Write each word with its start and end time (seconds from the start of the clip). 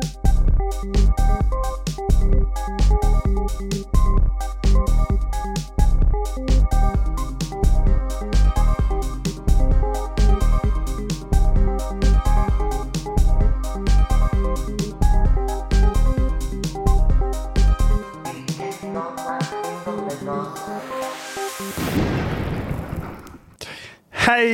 Thank 0.00 1.18
you. 1.18 1.21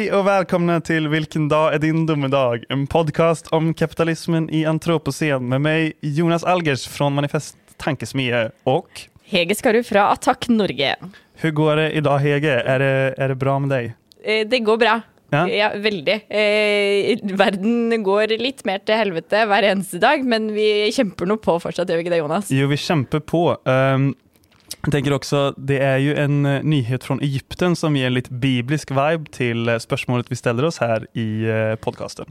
Hej 0.09 0.17
och 0.17 0.27
välkomna 0.27 0.81
till 0.81 1.09
Vilken 1.09 1.49
dag 1.49 1.75
är 1.75 1.79
din 1.79 2.07
domedag? 2.07 2.65
En 2.69 2.87
podcast 2.87 3.47
om 3.47 3.75
kapitalismen 3.75 4.51
i 4.51 4.65
antropocen 4.65 5.49
med 5.49 5.61
mig 5.61 5.93
Jonas 6.01 6.45
Algers 6.45 6.87
från 6.89 7.15
Manifest 7.15 7.57
Tankesmie 7.77 8.51
och 8.65 8.89
Hege 9.25 9.55
Skarud 9.55 9.87
fra 9.87 10.09
Attack 10.09 10.49
Norge. 10.49 10.97
hur 11.37 11.51
går 11.51 11.77
det 11.77 11.93
idag 11.93 12.19
Hege? 12.19 12.61
Är 12.61 12.79
det, 12.79 13.15
är 13.19 13.29
det 13.29 13.35
bra 13.35 13.59
med 13.59 13.69
dig? 13.71 13.95
Eh, 14.25 14.49
Det 14.49 14.59
går 14.59 14.77
bra. 14.77 15.01
Ja. 15.31 15.49
Ja, 15.49 15.71
veldig. 15.77 16.13
Eh, 16.15 17.19
verden 17.37 18.03
går 18.03 18.39
litt 18.41 18.65
mer 18.65 18.79
til 18.79 18.97
helvete 18.97 19.45
hver 19.47 19.63
eneste 19.63 19.99
dag, 20.01 20.25
men 20.25 20.49
vi 20.55 20.89
kjemper 20.93 21.27
nå 21.29 21.37
på 21.37 21.59
fortsatt, 21.61 21.89
gjør 21.91 22.01
vi 22.01 22.07
ikke 22.07 22.15
det, 22.15 22.23
Jonas? 22.23 22.49
Jo, 22.51 22.67
vi 22.71 22.77
kämpar 22.81 23.21
på. 23.21 23.43
Ehm, 23.69 24.15
jag 24.83 24.93
tänker 24.93 25.13
också, 25.13 25.55
det 25.57 25.79
är 25.79 25.99
ju 25.99 26.17
en 26.17 26.47
eh, 26.47 26.63
nyhet 26.63 27.05
från 27.05 27.21
Egypten 27.21 27.77
som 27.77 27.97
ger 27.97 28.07
en 28.07 28.15
lite 28.15 28.33
biblisk 28.33 28.91
vibe 28.91 29.25
till 29.31 29.69
eh, 29.69 29.79
spörsmålet 29.79 30.27
vi 30.33 30.37
ställer 30.37 30.65
oss 30.65 30.79
här 30.79 31.07
i 31.13 31.45
eh, 31.45 31.75
podcasten. 31.75 32.27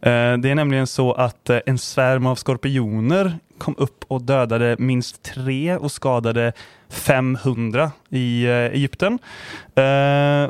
Eh, 0.00 0.36
Det 0.38 0.50
är 0.50 0.54
nämligen 0.54 0.86
så 0.86 1.12
att 1.12 1.50
en 1.50 1.78
svärm 1.78 2.26
av 2.26 2.34
skorpioner 2.36 3.38
kom 3.58 3.74
upp 3.78 4.04
och 4.08 4.22
dödade 4.22 4.76
minst 4.78 5.22
tre 5.22 5.76
och 5.76 5.92
skadade 5.92 6.52
500 6.90 7.90
i 8.10 8.46
Egypten. 8.46 9.18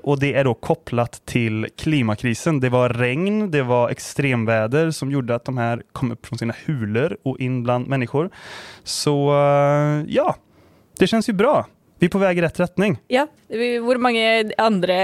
Och 0.03 0.21
det 0.21 0.35
är 0.35 0.45
då 0.45 0.55
kopplat 0.55 1.23
till 1.25 1.67
klimatkrisen. 1.79 2.61
Det 2.61 2.69
var 2.69 2.89
regn, 2.89 3.51
det 3.51 3.63
var 3.63 3.89
extremväder 3.91 4.91
som 4.91 5.11
gjorde 5.11 5.35
att 5.35 5.45
de 5.45 5.59
här 5.59 5.83
kom 5.93 6.13
upp 6.13 6.27
från 6.27 6.39
sina 6.39 6.55
hulor 6.67 7.17
och 7.25 7.41
in 7.41 7.63
bland 7.63 7.89
människor. 7.89 8.31
Så 8.85 9.33
ja, 10.09 10.37
det 10.99 11.07
känns 11.07 11.29
ju 11.29 11.33
bra. 11.33 11.67
Vi 11.99 12.07
är 12.07 12.11
på 12.11 12.19
väg 12.19 12.39
i 12.39 12.43
rätt 12.43 12.61
riktning. 12.61 12.99
Ja. 13.09 13.27
Hvor 13.83 13.97
mange 13.99 14.51
andre 14.59 14.97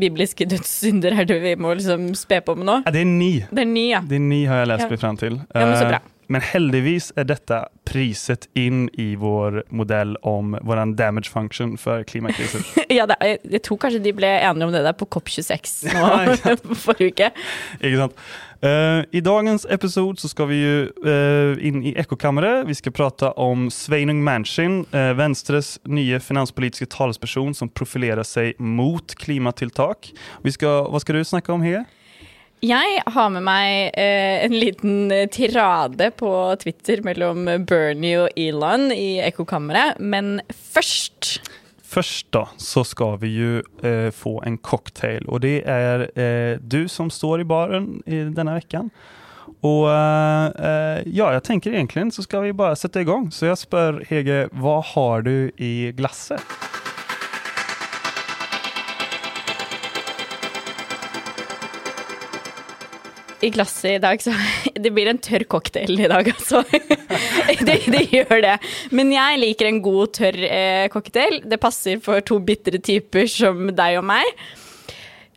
bibliske 0.00 0.44
dødssynder 0.48 1.12
er 1.20 1.24
det 1.28 1.38
vi 1.42 1.56
må 1.60 1.74
liksom 1.74 2.14
spe 2.16 2.40
på 2.40 2.54
med 2.56 2.66
nå? 2.66 2.78
Ja, 2.86 2.90
det 2.90 3.00
är 3.00 3.04
ni. 3.04 3.46
Det 3.50 3.60
er 3.62 3.66
ni, 3.68 3.90
ja. 3.92 4.00
Det 4.08 4.14
är 4.14 4.20
ni 4.20 4.44
har 4.46 4.56
jag 4.56 4.68
läst 4.68 4.82
Ja. 4.82 4.88
mig 4.88 4.98
fram 4.98 5.16
till. 5.16 5.40
Ja, 5.54 5.60
men 5.66 5.76
så 5.78 5.84
Eh, 5.84 5.88
bra. 5.88 6.00
Men 6.30 6.40
heldigvis 6.40 7.12
är 7.16 7.24
detta 7.24 7.68
priset 7.84 8.48
in 8.54 8.88
i 8.92 9.16
vår 9.16 9.64
modell 9.68 10.16
om 10.16 10.58
våran 10.62 10.96
damage 10.96 11.30
function 11.32 11.78
för 11.78 12.02
klimatkrisen. 12.04 12.60
ja 12.88 13.06
det, 13.06 13.16
er- 13.20 13.38
jeg 13.50 13.62
tror 13.62 13.78
kanskje 13.80 13.98
de 14.04 14.12
ble 14.12 14.28
enige 14.40 14.64
om 14.66 14.72
det 14.72 14.82
der 14.84 14.92
på 14.92 15.06
COP26 15.06 15.86
Ja, 15.94 16.24
nå 16.26 16.32
exakt. 16.32 16.62
forrige 16.84 17.08
uke. 17.12 17.30
Ikke 17.80 17.96
sant? 17.96 18.12
Eh, 18.60 19.04
I 19.10 19.20
dagens 19.20 19.66
episod 19.70 20.18
så 20.18 20.28
ska 20.28 20.44
vi 20.44 20.56
ju 20.56 20.92
uh, 21.06 21.66
in 21.66 21.82
i 21.82 21.94
ekokammare. 21.96 22.64
Vi 22.64 22.74
ska 22.74 22.90
prata 22.90 23.32
om 23.32 23.70
Sveinung 23.70 24.24
Manchin, 24.24 24.86
eh, 24.92 25.00
uh, 25.00 25.12
Venstres 25.14 25.80
nya 25.84 26.20
finanspolitiska 26.20 26.86
talesperson 26.86 27.54
som 27.54 27.68
profilerar 27.68 28.22
sig 28.22 28.54
mot 28.58 29.14
klimattiltak. 29.14 30.12
Vi 30.42 30.52
ska, 30.52 30.88
vad 30.88 31.00
ska 31.00 31.12
du 31.12 31.24
snacka 31.24 31.52
om 31.52 31.62
här? 31.62 31.84
Jag 32.60 33.02
har 33.06 33.30
med 33.30 33.42
mig 33.42 33.90
en 33.94 34.58
liten 34.58 35.12
tirade 35.30 36.10
på 36.10 36.56
Twitter 36.56 37.02
mellan 37.02 37.64
Bernie 37.64 38.18
och 38.18 38.28
Elon 38.36 38.92
i 38.92 39.18
ekokammare, 39.18 39.94
men 39.98 40.40
först 40.72 41.40
Först 41.90 42.26
då 42.30 42.48
så 42.56 42.84
ska 42.84 43.16
vi 43.16 43.28
ju 43.28 43.62
eh, 43.82 44.10
få 44.10 44.42
en 44.42 44.58
cocktail 44.58 45.24
och 45.28 45.40
det 45.40 45.62
är 45.66 46.20
eh, 46.20 46.58
du 46.62 46.88
som 46.88 47.10
står 47.10 47.40
i 47.40 47.44
baren 47.44 48.02
i 48.06 48.24
denna 48.24 48.54
veckan. 48.54 48.90
Och 49.60 49.92
eh, 49.92 50.46
eh 50.46 51.02
ja, 51.06 51.32
jag 51.32 51.44
tänker 51.44 51.72
egentligen 51.72 52.12
så 52.12 52.22
ska 52.22 52.40
vi 52.40 52.52
bara 52.52 52.76
sätta 52.76 53.00
igång. 53.00 53.30
Så 53.30 53.46
jag 53.46 53.58
spör 53.58 54.04
Hege, 54.08 54.48
vad 54.52 54.84
har 54.84 55.22
du 55.22 55.52
i 55.56 55.92
glasset? 55.92 56.40
I 63.40 63.50
glasset 63.54 63.90
i 63.96 64.02
dag, 64.02 64.22
så 64.22 64.32
det 64.82 64.90
blir 64.94 65.10
en 65.10 65.20
tørr 65.22 65.44
cocktail 65.50 66.00
i 66.00 66.08
dag, 66.10 66.30
altså. 66.34 66.64
Det, 67.68 67.78
det 67.90 68.04
gjør 68.12 68.40
det. 68.44 68.54
Men 68.94 69.10
jeg 69.12 69.38
liker 69.40 69.68
en 69.68 69.80
god, 69.82 70.12
tørr 70.18 70.36
eh, 70.46 70.86
cocktail. 70.92 71.40
Det 71.48 71.58
passer 71.60 72.00
for 72.04 72.22
to 72.24 72.38
bitre 72.44 72.80
typer 72.84 73.26
som 73.30 73.70
deg 73.76 73.98
og 73.98 74.06
meg. 74.08 74.28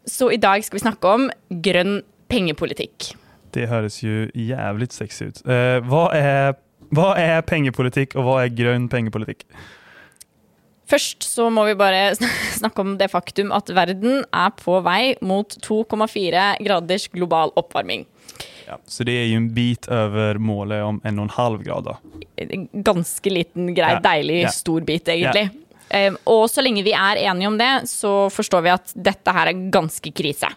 Så 0.08 0.30
i 0.34 0.40
dag 0.42 0.64
skal 0.66 0.80
vi 0.80 0.84
snakke 0.84 1.14
om 1.16 1.28
grønn 1.64 2.02
pengepolitikk. 2.32 3.12
Det 3.56 3.68
høres 3.68 4.02
ju 4.04 4.30
jävligt 4.36 4.94
sexigt 4.94 5.42
ut. 5.42 5.48
Eh, 5.48 5.80
vad, 5.88 6.16
är, 6.16 6.56
hva 6.92 7.16
er 7.20 7.42
pengepolitikk, 7.42 8.16
och 8.16 8.24
vad 8.24 8.44
är 8.44 8.48
grön 8.48 8.90
pengepolitikk? 8.90 9.46
Først 10.92 11.24
så 11.24 11.46
må 11.54 11.64
vi 11.70 11.76
bare 11.80 12.12
sn- 12.18 12.32
snakke 12.60 12.84
om 12.84 12.98
det 13.00 13.08
faktum 13.14 13.52
at 13.56 13.70
verden 13.76 14.26
er 14.36 14.52
på 14.60 14.80
vei 14.84 15.14
mot 15.24 15.56
2,4 15.64 16.58
graders 16.66 17.08
global 17.14 17.54
oppvarming. 17.60 18.06
Ja, 18.68 18.78
så 18.88 19.04
det 19.04 19.12
är 19.12 19.26
ju 19.26 19.36
en 19.36 19.54
bit 19.54 19.88
över 19.88 20.38
målet 20.38 20.84
om 20.84 21.02
en 21.04 21.20
och 21.20 21.24
en 21.24 21.30
halv 21.30 21.64
grad. 21.64 21.84
Då. 21.84 21.98
En 22.36 22.68
ganske 22.74 23.30
liten, 23.30 23.74
grei, 23.76 23.94
Ja, 23.94 24.00
deilig, 24.00 24.44
ja. 24.44 24.50
stor 24.50 24.82
bit, 24.82 25.08
egentlig. 25.08 25.50
Eh, 25.90 26.14
og 26.24 26.46
så 26.50 26.64
lenge 26.64 26.84
vi 26.84 26.94
er 26.96 27.20
enige 27.20 27.48
om 27.52 27.58
det, 27.60 27.72
så 27.92 28.30
forstår 28.32 28.62
vi 28.64 28.72
at 28.72 28.94
dette 28.96 29.34
her 29.36 29.52
er 29.52 29.66
ganske 29.74 30.12
krise. 30.16 30.48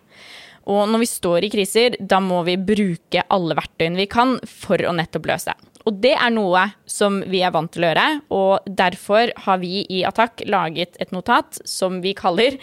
Og 0.71 0.87
når 0.89 1.03
vi 1.03 1.09
står 1.11 1.45
i 1.45 1.51
kriser, 1.53 1.97
da 2.01 2.21
må 2.25 2.39
vi 2.47 2.55
bruke 2.57 3.25
alle 3.35 3.57
verktøyene 3.59 3.99
vi 3.99 4.07
kan 4.07 4.37
for 4.49 4.79
å 4.79 4.95
nettopp 4.95 5.27
løse. 5.33 5.53
Og 5.85 6.01
det 6.01 6.15
er 6.17 6.33
noe 6.33 6.65
som 6.89 7.21
vi 7.29 7.43
er 7.45 7.53
vant 7.53 7.71
til 7.73 7.85
å 7.85 7.91
gjøre, 7.91 8.07
og 8.33 8.69
derfor 8.81 9.33
har 9.47 9.61
vi 9.61 9.85
i 9.93 10.01
Attack 10.09 10.45
laget 10.49 10.97
et 11.03 11.13
notat 11.13 11.61
som 11.69 12.01
vi 12.05 12.15
kaller 12.17 12.57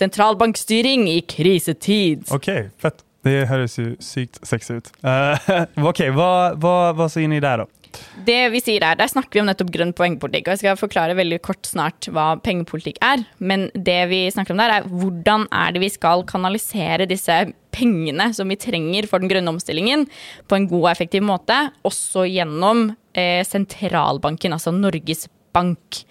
Sentralbankstyring 0.00 1.04
i 1.12 1.20
krisetid. 1.28 2.24
Okej, 2.32 2.70
fett. 2.80 3.04
Det 3.22 3.44
hörs 3.50 3.78
ju 3.78 3.96
sykt 4.00 4.38
sexigt 4.46 4.70
ut. 4.70 5.04
Eh, 5.04 5.64
Okej, 5.84 6.10
vad, 6.10 6.60
vad, 6.60 6.96
vad 6.96 7.12
säger 7.12 7.28
ni 7.28 7.40
där 7.40 7.58
då? 7.58 7.66
Det 8.26 8.48
vi 8.48 8.60
sier 8.62 8.84
er, 8.86 8.96
Der 8.96 9.10
snakker 9.10 9.34
vi 9.34 9.42
om 9.42 9.48
nettopp 9.50 9.72
grønn 9.74 9.92
pengepolitikk. 9.92 10.46
og 10.46 10.54
Jeg 10.54 10.62
skal 10.62 10.78
forklare 10.78 11.16
veldig 11.18 11.40
kort 11.42 11.66
snart 11.66 12.08
hva 12.14 12.36
pengepolitikk 12.40 13.00
er. 13.02 13.24
Men 13.38 13.68
det 13.74 14.00
vi 14.12 14.22
snakker 14.30 14.54
om 14.54 14.62
der, 14.62 14.76
er 14.78 14.88
hvordan 14.88 15.48
er 15.50 15.74
det 15.74 15.82
vi 15.82 15.90
skal 15.92 16.24
kanalisere 16.24 17.08
disse 17.10 17.40
pengene 17.74 18.30
som 18.36 18.50
vi 18.50 18.58
trenger 18.60 19.08
for 19.10 19.22
den 19.22 19.30
grønne 19.30 19.54
omstillingen, 19.54 20.06
på 20.48 20.58
en 20.58 20.68
god 20.70 20.86
og 20.86 20.92
effektiv 20.94 21.24
måte, 21.26 21.58
også 21.86 22.26
gjennom 22.30 22.90
eh, 23.14 23.42
sentralbanken, 23.46 24.56
altså 24.56 24.74
Norges 24.74 25.28
Bank. 25.54 26.02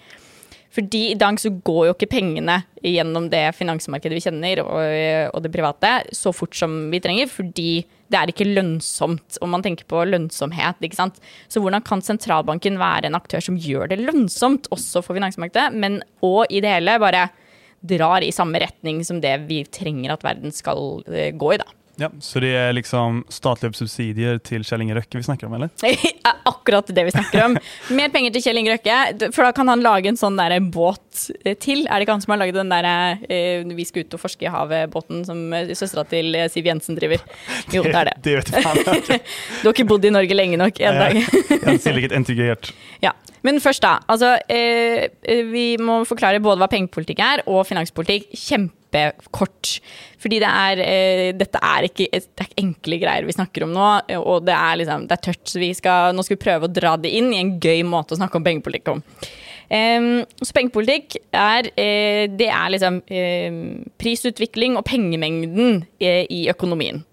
Fordi 0.70 1.08
i 1.10 1.18
dag 1.18 1.38
så 1.42 1.50
går 1.50 1.88
jo 1.88 1.94
ikke 1.96 2.12
pengene 2.12 2.60
gjennom 2.86 3.26
det 3.32 3.42
finansmarkedet 3.58 4.16
vi 4.16 4.22
kjenner, 4.22 4.62
og, 4.62 4.76
eh, 4.86 5.26
og 5.32 5.42
det 5.42 5.50
private, 5.54 5.90
så 6.14 6.30
fort 6.34 6.54
som 6.56 6.84
vi 6.92 7.00
trenger, 7.02 7.30
fordi 7.30 7.82
det 8.10 8.18
er 8.18 8.30
ikke 8.30 8.46
lønnsomt. 8.46 9.38
Og 9.42 9.50
man 9.50 9.64
tenker 9.66 9.88
på 9.90 10.04
lønnsomhet, 10.06 10.78
ikke 10.82 10.98
sant. 10.98 11.18
Så 11.50 11.62
hvordan 11.62 11.82
kan 11.86 12.02
sentralbanken 12.02 12.78
være 12.78 13.10
en 13.10 13.18
aktør 13.18 13.42
som 13.42 13.58
gjør 13.58 13.90
det 13.90 14.00
lønnsomt 14.02 14.70
også 14.74 15.02
for 15.02 15.18
finansmarkedet, 15.18 15.74
men 15.74 16.02
òg 16.22 16.46
i 16.50 16.62
det 16.62 16.74
hele 16.76 16.98
bare 17.02 17.28
drar 17.80 18.24
i 18.24 18.32
samme 18.32 18.60
retning 18.60 19.04
som 19.04 19.20
det 19.22 19.34
vi 19.48 19.62
trenger 19.64 20.14
at 20.14 20.24
verden 20.26 20.52
skal 20.54 21.02
eh, 21.08 21.30
gå 21.36 21.54
i, 21.54 21.60
da. 21.60 21.68
Ja, 22.00 22.10
så 22.20 22.40
det 22.40 22.48
är 22.48 22.72
liksom 22.72 23.24
statliga 23.28 23.72
subsidier 23.72 24.38
till 24.38 24.64
Kjell 24.64 24.80
Inge 24.80 24.94
Røkke 24.94 25.18
vi 25.18 25.22
snackar 25.22 25.46
om, 25.46 25.54
eller? 25.54 25.68
er 25.82 26.38
akkurat 26.48 26.86
det 26.86 27.04
vi 27.04 27.10
snakker 27.10 27.44
om. 27.44 27.56
Mer 27.90 28.08
penger 28.08 28.32
til 28.32 28.44
Kjell 28.46 28.60
Inge 28.62 28.72
Røkke, 28.72 29.28
for 29.34 29.44
da 29.44 29.50
kan 29.52 29.68
han 29.68 29.84
lage 29.84 30.08
en 30.08 30.16
sånn 30.16 30.38
der 30.40 30.56
båt 30.64 31.26
eh, 31.44 31.58
til. 31.60 31.84
Er 31.84 32.00
det 32.00 32.06
ikke 32.06 32.16
han 32.16 32.24
som 32.24 32.32
har 32.32 32.40
laget 32.40 32.56
den 32.56 32.72
der 32.72 32.88
eh, 33.28 33.68
Vi 33.76 33.84
skal 33.84 34.06
ut 34.06 34.16
og 34.16 34.22
forske 34.22 34.48
i 34.48 34.52
havet-båten 34.54 35.26
som 35.28 35.42
eh, 35.52 35.74
søstera 35.76 36.06
til 36.08 36.32
eh, 36.40 36.48
Siv 36.48 36.72
Jensen 36.72 36.96
driver? 36.96 37.20
Jo, 37.74 37.84
det 37.84 37.92
er 37.92 38.08
det. 38.08 38.16
Det 38.24 38.38
vet 38.40 38.54
fan. 38.64 38.80
Du 39.60 39.68
har 39.68 39.74
ikke 39.74 39.90
bodd 39.92 40.08
i 40.08 40.14
Norge 40.14 40.36
lenge 40.40 40.56
nok 40.56 40.80
en 40.80 41.02
dag. 41.04 41.20
Jag 41.60 41.82
ser 41.84 42.00
litt 42.00 42.16
integrert. 42.16 42.72
Ja. 43.04 43.12
Men 43.46 43.60
først, 43.60 43.82
da. 43.84 43.98
Altså, 44.08 44.34
eh, 44.48 45.08
eh, 45.22 45.44
vi 45.48 45.76
må 45.80 46.02
forklare 46.08 46.40
både 46.40 46.60
hva 46.60 46.68
pengepolitikk 46.70 47.22
er, 47.24 47.44
og 47.48 47.66
finanspolitikk 47.68 48.32
kjempekort. 48.90 49.80
Fordi 50.20 50.40
det 50.42 50.50
er, 50.50 50.80
eh, 50.84 51.32
dette 51.32 51.58
er 51.62 51.88
ikke, 51.88 52.08
det 52.10 52.46
er 52.46 52.56
enkle 52.58 53.00
greier 53.00 53.26
vi 53.26 53.32
snakker 53.32 53.64
om 53.64 53.72
nå, 53.72 53.90
og 54.18 54.44
det 54.44 54.54
er, 54.54 54.76
liksom, 54.76 55.06
det 55.08 55.16
er 55.16 55.24
tørt. 55.30 55.44
Så 55.48 55.58
vi 55.58 55.72
skal, 55.74 56.14
nå 56.14 56.22
skal 56.22 56.36
vi 56.36 56.44
prøve 56.44 56.68
å 56.68 56.72
dra 56.72 56.96
det 56.96 57.10
inn 57.10 57.32
i 57.32 57.40
en 57.40 57.58
gøy 57.60 57.82
måte 57.84 58.14
å 58.14 58.20
snakke 58.20 58.36
om 58.36 58.44
pengepolitikk 58.44 58.88
om. 58.96 59.02
Em, 59.70 60.24
så 60.42 60.50
pengepolitikk 60.56 61.16
er, 61.30 61.70
eh, 61.78 62.26
det 62.26 62.48
er 62.50 62.72
liksom 62.74 63.02
eh, 63.06 63.52
prisutvikling 64.02 64.76
og 64.76 64.84
pengemengden 64.84 65.84
eh, 66.00 66.26
i 66.26 66.48
økonomien 66.50 67.04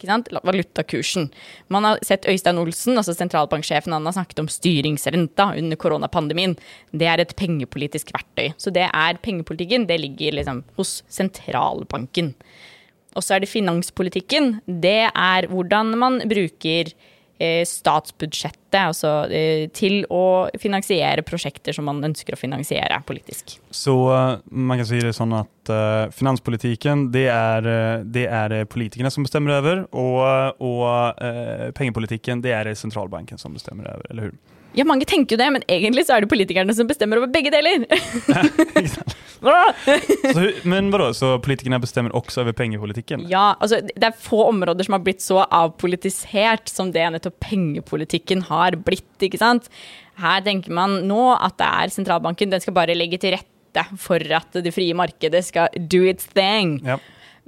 ikke 0.00 0.10
sant? 0.10 0.30
Valutakursen. 0.48 1.28
Man 1.72 1.86
har 1.86 2.00
sett 2.06 2.26
Øystein 2.30 2.58
Olsen, 2.60 2.96
altså 2.96 3.14
sentralbanksjefen, 3.16 3.92
han 3.94 4.08
har 4.08 4.16
snakket 4.16 4.42
om 4.42 4.50
styringsrenta 4.50 5.50
under 5.60 5.80
koronapandemien. 5.80 6.56
Det 6.96 7.06
er 7.06 7.22
et 7.22 7.36
pengepolitisk 7.38 8.14
verktøy. 8.16 8.54
Så 8.56 8.72
det 8.74 8.88
er 8.88 9.22
pengepolitikken, 9.22 9.86
det 9.90 10.00
ligger 10.02 10.40
liksom 10.40 10.64
hos 10.80 11.00
sentralbanken. 11.12 12.34
Og 13.18 13.26
så 13.26 13.36
er 13.36 13.42
det 13.42 13.50
finanspolitikken. 13.50 14.60
Det 14.66 15.10
er 15.10 15.48
hvordan 15.50 15.96
man 15.98 16.20
bruker 16.30 16.92
Eh, 17.40 17.62
statsbudsjettet 17.64 18.76
altså, 18.76 19.10
till 19.72 19.80
til 19.80 20.02
å 20.12 20.50
finansiere 20.60 21.24
prosjekter 21.24 21.72
som 21.72 21.86
man 21.88 22.02
ønsker 22.04 22.36
å 22.36 22.38
finansiere 22.38 22.98
politisk. 23.08 23.54
Så 23.72 23.94
eh, 24.12 24.42
man 24.52 24.76
kan 24.76 24.88
si 24.90 25.00
det 25.00 25.14
sånn 25.16 25.32
at 25.38 25.72
uh, 25.72 26.12
finanspolitikken 26.12 27.06
det 27.14 27.26
er, 27.32 27.68
det 28.04 28.26
er 28.28 28.54
politikerne 28.68 29.10
som 29.14 29.24
bestemmer 29.24 29.56
over, 29.56 29.82
og, 29.88 30.60
og 30.60 30.84
uh, 31.16 31.70
pengepolitikken 31.76 32.44
det 32.44 32.52
er 32.58 32.68
det 32.68 32.76
sentralbanken 32.76 33.40
som 33.40 33.56
bestemmer 33.56 33.88
over, 33.94 34.04
eller 34.12 34.28
hur? 34.28 34.38
Ja, 34.76 34.84
mange 34.86 35.06
tenker 35.08 35.34
jo 35.34 35.40
det, 35.40 35.48
men 35.54 35.64
egentlig 35.70 36.04
så 36.06 36.16
er 36.16 36.24
det 36.24 36.30
politikerne 36.30 36.74
som 36.76 36.88
bestemmer 36.88 37.18
over 37.18 37.30
begge 37.32 37.50
deler. 37.50 37.86
så, 39.40 40.44
men 40.68 40.90
vadå, 40.94 41.08
så 41.16 41.32
politikerne 41.42 41.80
bestemmer 41.82 42.14
også 42.16 42.44
over 42.44 42.54
pengepolitikken? 42.56 43.24
Ja, 43.30 43.54
altså 43.58 43.80
det 43.88 44.06
er 44.06 44.14
få 44.14 44.44
områder 44.50 44.86
som 44.86 44.94
har 44.94 45.02
blitt 45.06 45.24
så 45.24 45.42
avpolitisert 45.44 46.70
som 46.70 46.92
det 46.94 47.08
nettopp 47.16 47.40
pengepolitikken 47.42 48.44
har 48.50 48.78
blitt, 48.86 49.10
ikke 49.26 49.40
sant. 49.42 49.66
Her 50.20 50.44
tenker 50.46 50.74
man 50.76 51.00
nå 51.08 51.32
at 51.34 51.58
det 51.58 51.70
er 51.70 51.96
sentralbanken, 51.96 52.52
den 52.52 52.62
skal 52.62 52.76
bare 52.76 52.98
legge 52.98 53.18
til 53.22 53.34
rette 53.34 53.86
for 54.02 54.22
at 54.36 54.62
det 54.62 54.74
frie 54.74 54.94
markedet 54.98 55.42
skal 55.46 55.82
do 55.90 56.04
its 56.10 56.30
thing. 56.30 56.78
Ja. 56.86 57.00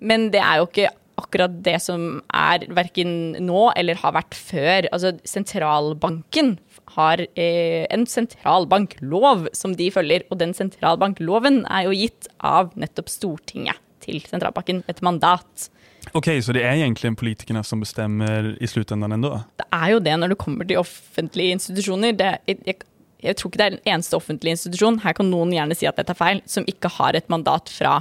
Men 0.03 0.31
det 0.35 0.43
er 0.43 0.59
jo 0.59 0.67
ikke 0.71 0.91
akkurat 1.23 1.55
det 1.65 1.79
som 1.85 2.21
er 2.35 2.67
verken 2.73 3.35
nå 3.45 3.67
eller 3.79 4.01
har 4.01 4.15
vært 4.17 4.37
før. 4.37 4.89
Altså 4.95 5.15
sentralbanken 5.29 6.57
har 6.97 7.23
eh, 7.35 7.85
en 7.93 8.06
sentralbanklov 8.09 9.49
som 9.56 9.77
de 9.79 9.89
følger, 9.94 10.27
og 10.31 10.41
den 10.43 10.55
sentralbankloven 10.56 11.62
er 11.67 11.89
jo 11.89 11.97
gitt 11.97 12.29
av 12.39 12.73
nettopp 12.79 13.11
Stortinget 13.12 13.81
til 14.03 14.23
sentralbanken, 14.27 14.83
et 14.91 15.03
mandat. 15.05 15.69
Ok, 16.11 16.29
Så 16.43 16.53
det 16.53 16.65
er 16.67 16.75
egentlig 16.75 17.15
politikerne 17.17 17.62
som 17.65 17.81
bestemmer 17.81 18.56
i 18.61 18.67
sluttenden 18.67 19.15
ennå? 19.15 19.37
Det 19.61 19.69
er 19.71 19.93
jo 19.94 20.00
det 20.03 20.17
når 20.19 20.35
det 20.35 20.41
kommer 20.43 20.67
til 20.67 20.81
offentlige 20.81 21.59
institusjoner. 21.59 22.17
Det, 22.19 22.33
jeg, 22.49 22.83
jeg, 23.23 23.37
tror 23.38 23.53
ikke 23.53 23.61
det 23.61 23.67
er 23.67 23.77
den 23.77 23.93
eneste 23.95 24.19
offentlige 24.19 24.59
institusjon, 24.59 24.99
her 25.05 25.15
kan 25.17 25.31
noen 25.31 25.55
gjerne 25.55 25.79
si 25.79 25.87
at 25.87 26.00
dette 26.00 26.12
er 26.12 26.19
feil, 26.19 26.43
som 26.50 26.67
ikke 26.67 26.91
har 26.99 27.17
et 27.17 27.31
mandat 27.33 27.71
fra 27.71 28.00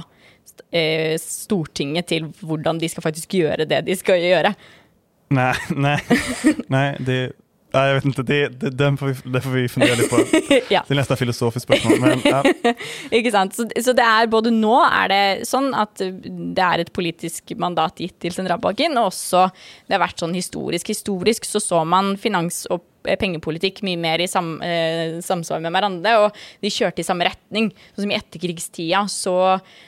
eh, 0.74 1.14
Stortinget 1.22 2.10
til 2.10 2.28
hvordan 2.42 2.82
de 2.82 2.90
skal 2.90 3.06
faktisk 3.06 3.38
gjøre 3.38 3.68
det 3.70 3.84
de 3.86 3.96
skal 3.98 4.20
gjøre. 4.20 4.54
Nei, 5.32 5.54
nei, 5.70 5.96
nei 6.74 6.86
det 7.00 7.20
Nej, 7.72 7.88
jag 7.88 7.94
vet 7.94 8.04
inte, 8.04 8.22
det, 8.22 8.48
det, 8.48 8.70
den 8.70 8.96
får 8.96 9.06
vi, 9.06 9.30
det 9.32 9.40
får 9.40 9.50
vi 9.50 9.68
fundera 9.68 9.94
litt 9.94 10.10
på. 10.10 10.18
ja. 10.74 10.82
Det 10.88 10.92
er 10.92 10.98
nesten 11.00 11.20
filosofisk 11.20 11.64
spørsmål. 11.64 12.00
Men, 12.02 12.20
ja. 12.24 12.42
Ikke 13.18 13.32
sant. 13.32 13.56
Så, 13.56 13.66
så, 13.80 13.94
det 13.96 14.04
er 14.04 14.30
både 14.32 14.52
nå 14.52 14.74
er 14.84 15.12
det 15.12 15.24
sånn 15.48 15.70
at 15.72 16.02
det 16.02 16.66
er 16.66 16.84
et 16.84 16.92
politisk 16.92 17.54
mandat 17.60 18.02
gitt 18.02 18.18
til 18.20 18.34
sentralbanken, 18.36 18.96
og 19.00 19.08
også 19.12 19.46
det 19.86 19.96
har 19.96 20.04
vært 20.04 20.20
sånn 20.20 20.36
historisk. 20.36 20.92
Historisk 20.92 21.48
så 21.48 21.62
så 21.62 21.84
man 21.88 22.14
finans- 22.20 22.66
og 22.70 22.84
pengepolitikk 23.02 23.80
mye 23.86 23.98
mer 23.98 24.22
i 24.22 24.28
sam, 24.30 24.54
eh, 24.62 25.18
samsvar 25.24 25.62
med 25.62 25.72
hverandre, 25.74 26.12
og 26.22 26.36
de 26.62 26.70
kjørte 26.70 27.02
i 27.02 27.06
samme 27.06 27.26
retning. 27.26 27.72
Sånn 27.94 28.04
som 28.04 28.12
i 28.12 28.18
etterkrigstida 28.18 29.06
så, 29.10 29.36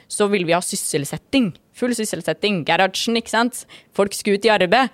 så 0.08 0.28
ville 0.32 0.48
vi 0.48 0.56
ha 0.56 0.62
sysselsetting. 0.64 1.52
Full 1.74 1.94
sysselsetting. 1.94 2.62
Gerhardsen, 2.66 3.18
ikke 3.18 3.34
sant. 3.34 3.64
Folk 3.94 4.14
skulle 4.14 4.38
ut 4.38 4.46
i 4.46 4.52
arbeid. 4.54 4.90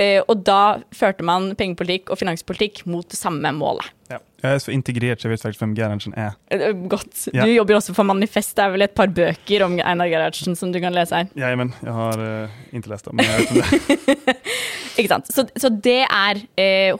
Uh, 0.00 0.22
og 0.24 0.40
da 0.46 0.80
førte 0.96 1.24
man 1.26 1.50
pengepolitikk 1.58 2.08
og 2.12 2.20
finanspolitikk 2.20 2.86
mot 2.88 3.04
det 3.12 3.18
samme 3.18 3.50
målet. 3.52 3.90
Ja. 4.08 4.18
Jeg 4.42 4.56
er 4.56 4.62
så 4.64 4.72
integrert, 4.74 5.20
så 5.20 5.28
jeg 5.28 5.36
vet 5.36 5.44
faktisk 5.44 5.60
hvem 5.62 5.74
Gerhardsen 5.76 6.14
er. 6.18 6.32
Uh, 6.48 6.72
godt. 6.90 7.26
Ja. 7.28 7.44
Du 7.44 7.52
jobber 7.52 7.76
også 7.76 7.94
for 7.94 8.08
Manifest. 8.08 8.54
Det 8.56 8.64
er 8.64 8.72
vel 8.72 8.86
et 8.86 8.94
par 8.96 9.12
bøker 9.12 9.66
om 9.66 9.76
Einar 9.76 10.08
Gerhardsen 10.08 10.56
som 10.58 10.72
du 10.72 10.80
kan 10.82 10.96
lese 10.96 11.20
her? 11.20 11.28
Ja, 11.36 11.52
men 11.60 11.74
jeg 11.82 11.92
har 11.92 12.24
uh, 12.24 12.56
ikke 12.72 12.94
lest 12.94 13.10
dem, 13.10 13.20
men 13.20 13.28
vet 13.28 13.52
om 13.52 13.60
det. 13.60 15.06
sant. 15.12 15.28
Så, 15.34 15.46
så 15.60 15.72
det 15.84 16.00
er 16.08 16.42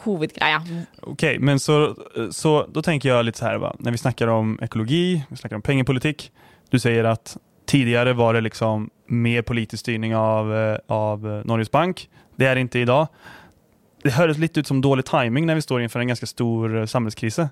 hovedgreia. 0.04 0.60
Ok, 1.08 1.26
men 1.40 1.60
så, 1.62 1.94
så 2.34 2.56
da 2.68 2.84
tenker 2.84 3.08
jeg 3.08 3.30
litt 3.30 3.40
så 3.40 3.48
her, 3.50 3.62
va? 3.62 3.72
når 3.80 3.96
vi 3.96 4.04
snakker 4.04 4.32
om 4.32 4.56
økologi, 4.62 5.04
vi 5.30 5.40
snakker 5.40 5.58
om 5.58 5.64
pengepolitikk. 5.64 6.28
Du 6.72 6.76
sier 6.80 7.08
at 7.08 7.36
tidligere 7.72 8.12
var 8.18 8.36
det 8.36 8.44
liksom 8.50 8.90
mer 9.12 9.44
politisk 9.48 9.80
styring 9.86 10.12
av, 10.16 10.50
av 10.92 11.24
Norges 11.48 11.72
Bank. 11.72 12.06
Det 12.42 12.48
er 12.50 12.58
det 12.58 12.66
ikke 12.66 12.82
i 12.82 12.90
dag. 12.90 13.24
Det 14.02 14.16
høres 14.16 14.40
litt 14.42 14.58
ut 14.58 14.66
som 14.66 14.80
dårlig 14.82 15.06
timing 15.06 15.46
når 15.46 15.60
vi 15.60 15.66
står 15.68 15.82
innenfor 15.82 16.02
en 16.02 16.10
ganske 16.10 16.26
stor 16.26 16.80
eh, 16.80 16.88
samhällskrise. 16.90 17.46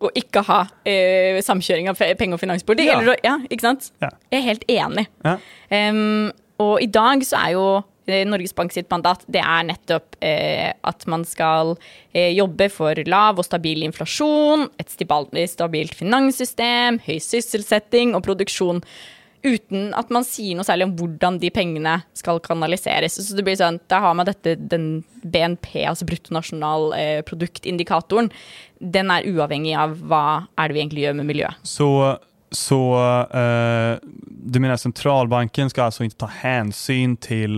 Å 0.00 0.10
ikke 0.16 0.44
ha 0.46 0.60
eh, 0.88 1.40
samkjøring 1.44 1.90
av 1.90 1.98
penge- 1.98 2.36
og 2.36 2.40
finanspolitikk? 2.40 2.88
Ja. 2.88 3.00
Eller, 3.02 3.18
ja, 3.26 3.34
ikke 3.50 3.66
sant? 3.66 3.90
Ja. 4.00 4.12
Jeg 4.30 4.38
er 4.38 4.46
helt 4.46 4.68
enig. 4.70 5.08
Ja. 5.26 5.34
Um, 5.74 6.30
og 6.62 6.76
i 6.84 6.88
dag 6.92 7.24
så 7.26 7.40
er 7.40 7.54
jo 7.56 7.64
eh, 8.06 8.22
Norges 8.28 8.54
Bank 8.56 8.72
sitt 8.72 8.88
mandat 8.92 9.26
det 9.32 9.42
er 9.42 9.66
nettopp 9.68 10.16
eh, 10.24 10.70
at 10.86 11.06
man 11.10 11.26
skal 11.28 11.74
eh, 12.14 12.30
jobbe 12.36 12.70
for 12.72 13.02
lav 13.10 13.42
og 13.42 13.48
stabil 13.48 13.82
inflasjon, 13.88 14.68
et 14.80 14.92
stabilt 14.94 15.96
finanssystem, 15.98 17.02
høy 17.08 17.18
sysselsetting 17.24 18.14
og 18.14 18.24
produksjon 18.28 18.84
uten 19.46 19.94
at 19.96 20.10
man 20.12 20.24
sier 20.26 20.56
noe 20.56 20.64
særlig 20.66 20.84
om 20.88 20.96
hvordan 20.98 21.38
de 21.42 21.50
pengene 21.54 21.94
skal 22.16 22.40
kanaliseres. 22.44 23.20
Så 23.20 23.36
det 23.36 23.44
blir 23.46 23.56
sånn, 23.58 23.80
Da 23.90 23.96
har 24.04 24.14
man 24.16 24.26
dette, 24.28 24.50
den 24.56 25.04
BNP, 25.22 25.66
altså 25.88 26.04
bruttonasjonalproduktindikatoren. 26.08 28.28
Eh, 28.30 28.34
den 28.80 29.10
er 29.12 29.26
uavhengig 29.28 29.76
av 29.76 29.90
hva 30.08 30.24
er 30.56 30.68
det 30.68 30.74
vi 30.76 30.82
egentlig 30.84 31.04
gjør 31.06 31.16
med 31.20 31.26
miljøet. 31.32 31.54
Så, 31.66 31.88
så 32.52 32.80
uh, 33.32 33.94
du 34.00 34.60
mener 34.60 34.76
sentralbanken 34.80 35.70
skal 35.72 35.84
altså 35.90 36.02
ikke 36.06 36.22
ta 36.24 36.30
hensyn 36.42 37.12
til 37.20 37.52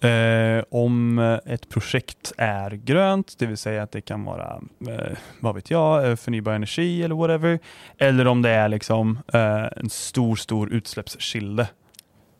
Eh, 0.00 0.64
om 0.70 1.18
ett 1.46 1.68
projekt 1.68 2.32
är 2.36 2.70
grönt, 2.70 3.38
det 3.38 3.46
vill 3.46 3.56
säga 3.56 3.82
att 3.82 3.92
det 3.92 4.00
kan 4.00 4.24
vara, 4.24 4.60
eh, 4.88 5.16
vad 5.40 5.54
vet 5.54 5.70
jag, 5.70 6.10
eh, 6.10 6.16
förnybar 6.16 6.52
energi 6.52 7.02
eller 7.02 7.14
whatever. 7.14 7.58
Eller 7.98 8.26
om 8.26 8.42
det 8.42 8.50
är 8.50 8.68
liksom 8.68 9.18
eh, 9.32 9.64
en 9.76 9.90
stor, 9.90 10.36
stor 10.36 10.72
utsläppskilde. 10.72 11.68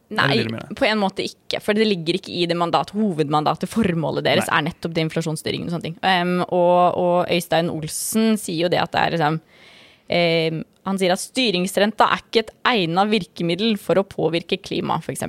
Nei, 0.08 0.44
på 0.78 0.86
en 0.86 1.00
måte 1.02 1.24
ikke. 1.26 1.58
For 1.64 1.74
det 1.74 1.86
ligger 1.88 2.20
ikke 2.20 2.30
i 2.30 2.44
det 2.46 2.54
mandatet, 2.58 2.94
hovedmandatet. 2.94 3.70
Formålet 3.70 4.26
deres 4.28 4.46
Nei. 4.46 4.58
er 4.58 4.66
nettopp 4.68 4.94
det 4.94 5.02
inflasjonsstyringen 5.02 5.66
og 5.66 5.74
sånne 5.74 5.88
ting. 5.88 5.96
Um, 5.98 6.36
og, 6.46 6.78
og, 6.94 7.16
Øystein 7.34 7.72
Olsen 7.72 8.38
sier 8.38 8.66
jo 8.66 8.70
det 8.70 8.84
at 8.84 8.94
det 8.94 9.02
er 9.02 9.16
liksom 9.16 9.40
um, 9.40 10.62
Han 10.86 11.00
sier 11.00 11.16
at 11.16 11.24
styringsrenta 11.24 12.06
er 12.14 12.22
ikke 12.22 12.44
et 12.44 12.54
egnet 12.70 13.10
virkemiddel 13.10 13.74
for 13.82 13.98
å 13.98 14.06
påvirke 14.06 14.60
klima, 14.62 15.00
f.eks. 15.02 15.26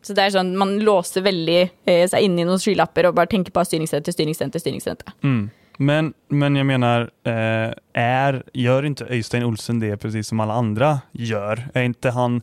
Så 0.00 0.16
det 0.16 0.24
er 0.24 0.34
sånn, 0.34 0.54
Man 0.58 0.78
låser 0.84 1.24
veldig 1.24 1.60
eh, 1.60 2.04
seg 2.08 2.24
inne 2.24 2.42
i 2.42 2.48
noen 2.48 2.60
skylapper 2.60 3.10
og 3.10 3.16
bare 3.18 3.30
tenker 3.30 3.52
på 3.54 3.64
styringsrente, 3.68 4.14
styringsrente, 4.14 4.62
styringsrente. 4.62 5.16
Mm. 5.24 5.50
Men, 5.80 6.12
men 6.28 6.56
jeg 6.58 6.68
mener, 6.68 7.08
eh, 7.28 7.72
er, 7.96 8.42
gjør 8.52 8.90
ikke 8.90 9.08
Øystein 9.16 9.46
Olsen 9.46 9.80
det 9.80 9.94
precis 10.02 10.28
som 10.28 10.42
alle 10.44 10.58
andre 10.60 10.90
gjør? 11.16 11.62
Er 11.72 11.88
ikke 11.88 12.12
han, 12.12 12.42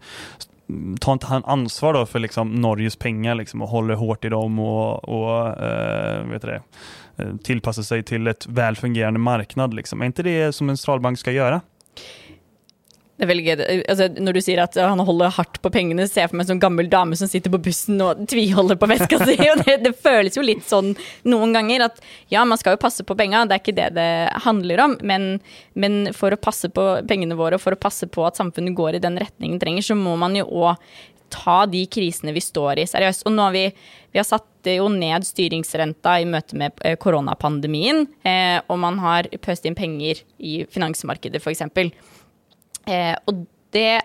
tar 1.02 1.20
ikke 1.20 1.30
han 1.30 1.46
ansvar 1.46 1.94
då 1.94 2.06
for 2.10 2.26
liksom, 2.26 2.56
Norges 2.64 2.98
penger 2.98 3.38
liksom, 3.38 3.62
og 3.62 3.70
holder 3.76 4.02
hårt 4.02 4.26
i 4.26 4.34
dem 4.34 4.58
og, 4.64 5.06
og 5.06 5.54
eh, 5.54 6.26
vet 6.34 6.50
det, 6.50 6.60
eh, 7.22 7.36
tilpasser 7.46 7.86
seg 7.86 8.08
til 8.10 8.30
et 8.34 8.50
velfungerende 8.50 9.22
marknad? 9.22 9.78
Liksom. 9.78 10.02
Er 10.02 10.14
ikke 10.14 10.26
det 10.26 10.40
som 10.58 10.74
en 10.74 10.80
sentralbank 10.80 11.22
skal 11.22 11.38
gjøre? 11.38 11.62
Det 13.18 13.26
er 13.26 13.30
veldig 13.32 13.46
gøy. 13.48 13.62
Altså, 13.90 14.06
når 14.22 14.38
du 14.38 14.40
sier 14.46 14.60
at 14.62 14.76
han 14.78 15.00
holder 15.02 15.32
hardt 15.34 15.58
på 15.64 15.72
pengene, 15.74 16.06
ser 16.06 16.24
jeg 16.24 16.30
for 16.30 16.38
meg 16.38 16.46
en 16.46 16.52
sånn 16.52 16.62
gammel 16.62 16.90
dame 16.92 17.18
som 17.18 17.30
sitter 17.30 17.50
på 17.50 17.60
bussen 17.66 17.98
og 18.06 18.22
tviholder 18.30 18.78
på 18.78 18.90
veska 18.92 19.18
si. 19.24 19.34
Og 19.54 19.64
det, 19.66 19.80
det, 19.88 19.94
føles 19.98 20.38
jo 20.38 20.44
litt 20.46 20.62
sånn 20.68 20.92
noen 21.26 21.56
ganger 21.56 21.88
at 21.88 21.98
ja, 22.30 22.44
man 22.46 22.62
skal 22.62 22.76
jo 22.76 22.84
passe 22.84 23.02
på 23.08 23.18
penga, 23.18 23.48
det 23.50 23.58
er 23.58 23.64
ikke 23.64 23.78
det 23.80 23.90
det 23.98 24.10
handler 24.46 24.84
om. 24.86 24.94
Men, 25.02 25.28
men, 25.74 26.12
for 26.14 26.36
å 26.36 26.38
passe 26.38 26.70
på 26.70 26.86
pengene 27.10 27.38
våre 27.40 27.58
og 27.58 27.64
for 27.64 27.74
å 27.74 27.82
passe 27.88 28.06
på 28.06 28.22
at 28.28 28.38
samfunnet 28.38 28.78
går 28.78 29.00
i 29.00 29.04
den 29.08 29.18
retningen 29.18 29.58
trenger, 29.64 29.88
så 29.90 29.98
må 29.98 30.14
man 30.22 30.38
jo 30.38 30.46
òg 30.46 30.78
ta 31.34 31.64
de 31.68 31.82
krisene 31.92 32.36
vi 32.38 32.44
står 32.44 32.84
i, 32.84 32.86
seriøst. 32.88 33.26
Og 33.26 33.34
nå 33.34 33.48
har 33.48 33.56
vi, 33.56 33.64
vi 34.14 34.22
har 34.22 34.28
satt 34.30 34.70
jo 34.70 34.92
ned 34.94 35.26
styringsrenta 35.26 36.20
i 36.22 36.30
møte 36.30 36.54
med 36.60 36.78
coronapandemin. 36.78 37.02
koronapandemien, 37.02 38.06
eh, 38.30 38.62
og 38.70 38.80
man 38.86 39.02
har 39.02 39.28
pøst 39.42 39.66
inn 39.66 39.76
penger 39.76 40.22
i 40.38 40.62
finansmarkedet, 40.70 41.42
f.eks. 41.42 41.66
Eh, 42.88 43.16
og 43.28 43.46
det 43.76 44.02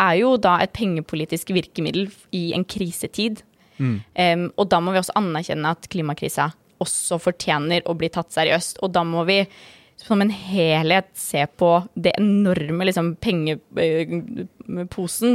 er 0.00 0.14
jo 0.20 0.36
da 0.40 0.56
et 0.62 0.72
pengepolitisk 0.76 1.50
virkemiddel 1.54 2.08
i 2.36 2.50
en 2.56 2.64
krisetid. 2.64 3.42
Mm. 3.80 4.00
Um, 4.14 4.52
og 4.60 4.68
da 4.72 4.80
må 4.84 4.92
vi 4.92 5.00
også 5.00 5.18
anerkjenne 5.18 5.72
at 5.72 5.88
klimakrisa 5.92 6.50
også 6.80 7.18
fortjener 7.20 7.84
å 7.88 7.96
bli 7.98 8.08
tatt 8.12 8.32
seriøst. 8.32 8.80
Og 8.84 8.88
da 8.94 9.02
må 9.04 9.24
vi 9.28 9.42
som 10.00 10.22
en 10.24 10.32
helhet 10.32 11.10
se 11.18 11.44
på 11.60 11.82
det 11.92 12.14
enorme 12.20 12.86
liksom, 12.88 13.16
pengeposen 13.20 14.22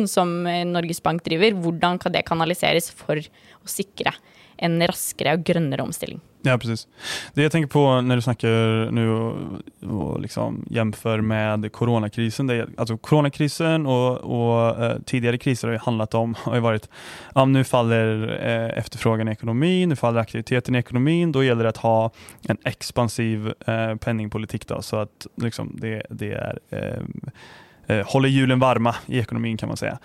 som 0.10 0.30
Norges 0.72 1.02
Bank 1.06 1.24
driver. 1.26 1.54
Hvordan 1.62 2.00
kan 2.02 2.12
det 2.16 2.26
kanaliseres 2.26 2.90
for 2.90 3.16
å 3.22 3.68
sikre 3.70 4.12
en 4.58 4.88
raskare 4.88 5.34
och 5.34 5.44
grönare 5.44 5.82
omställning. 5.82 6.22
Ja, 6.48 6.58
precis. 6.58 6.88
Det 7.34 7.44
jag 7.44 7.52
tänker 7.52 7.68
på 7.68 8.02
när 8.02 8.16
du 8.16 8.22
snackar 8.22 8.92
nu 8.92 9.10
och, 9.10 9.38
och 9.82 10.22
liksom 10.22 10.66
jämför 10.70 11.22
med 11.22 11.72
coronakrisen, 11.72 12.48
det 12.48 12.56
är, 12.56 12.68
alltså 12.78 12.98
coronakrisen 12.98 13.86
och, 13.86 14.18
och 14.18 14.84
eh, 14.84 14.98
tidigare 15.06 15.38
kriser 15.38 15.68
har 15.68 15.74
ju 15.74 15.80
handlat 15.80 16.14
om, 16.14 16.36
har 16.44 16.56
ju 16.56 16.62
varit, 16.62 16.90
ja, 17.36 17.46
nu 17.46 17.64
faller 17.64 18.38
eh, 18.46 18.78
efterfrågan 18.78 19.28
i 19.28 19.32
ekonomin, 19.32 19.90
nu 19.90 19.96
faller 19.96 20.20
aktiviteten 20.20 20.76
i 20.76 20.78
ekonomin, 20.78 21.32
då 21.32 21.44
gäller 21.44 21.64
det 21.64 21.70
att 21.70 21.78
ha 21.78 22.12
en 22.48 22.58
expansiv 22.64 23.54
eh, 23.68 23.96
penningpolitik 23.96 24.68
då, 24.68 24.82
så 24.82 24.96
att 24.96 25.28
liksom, 25.36 25.78
det, 25.82 26.04
det 26.10 26.32
är 26.32 26.60
eh, 26.70 27.98
eh 27.98 28.06
håller 28.08 28.30
hjulen 28.30 28.60
varma 28.60 28.96
i 29.06 29.20
ekonomin 29.20 29.58
kan 29.58 29.68
man 29.70 29.78
säga. 29.78 29.98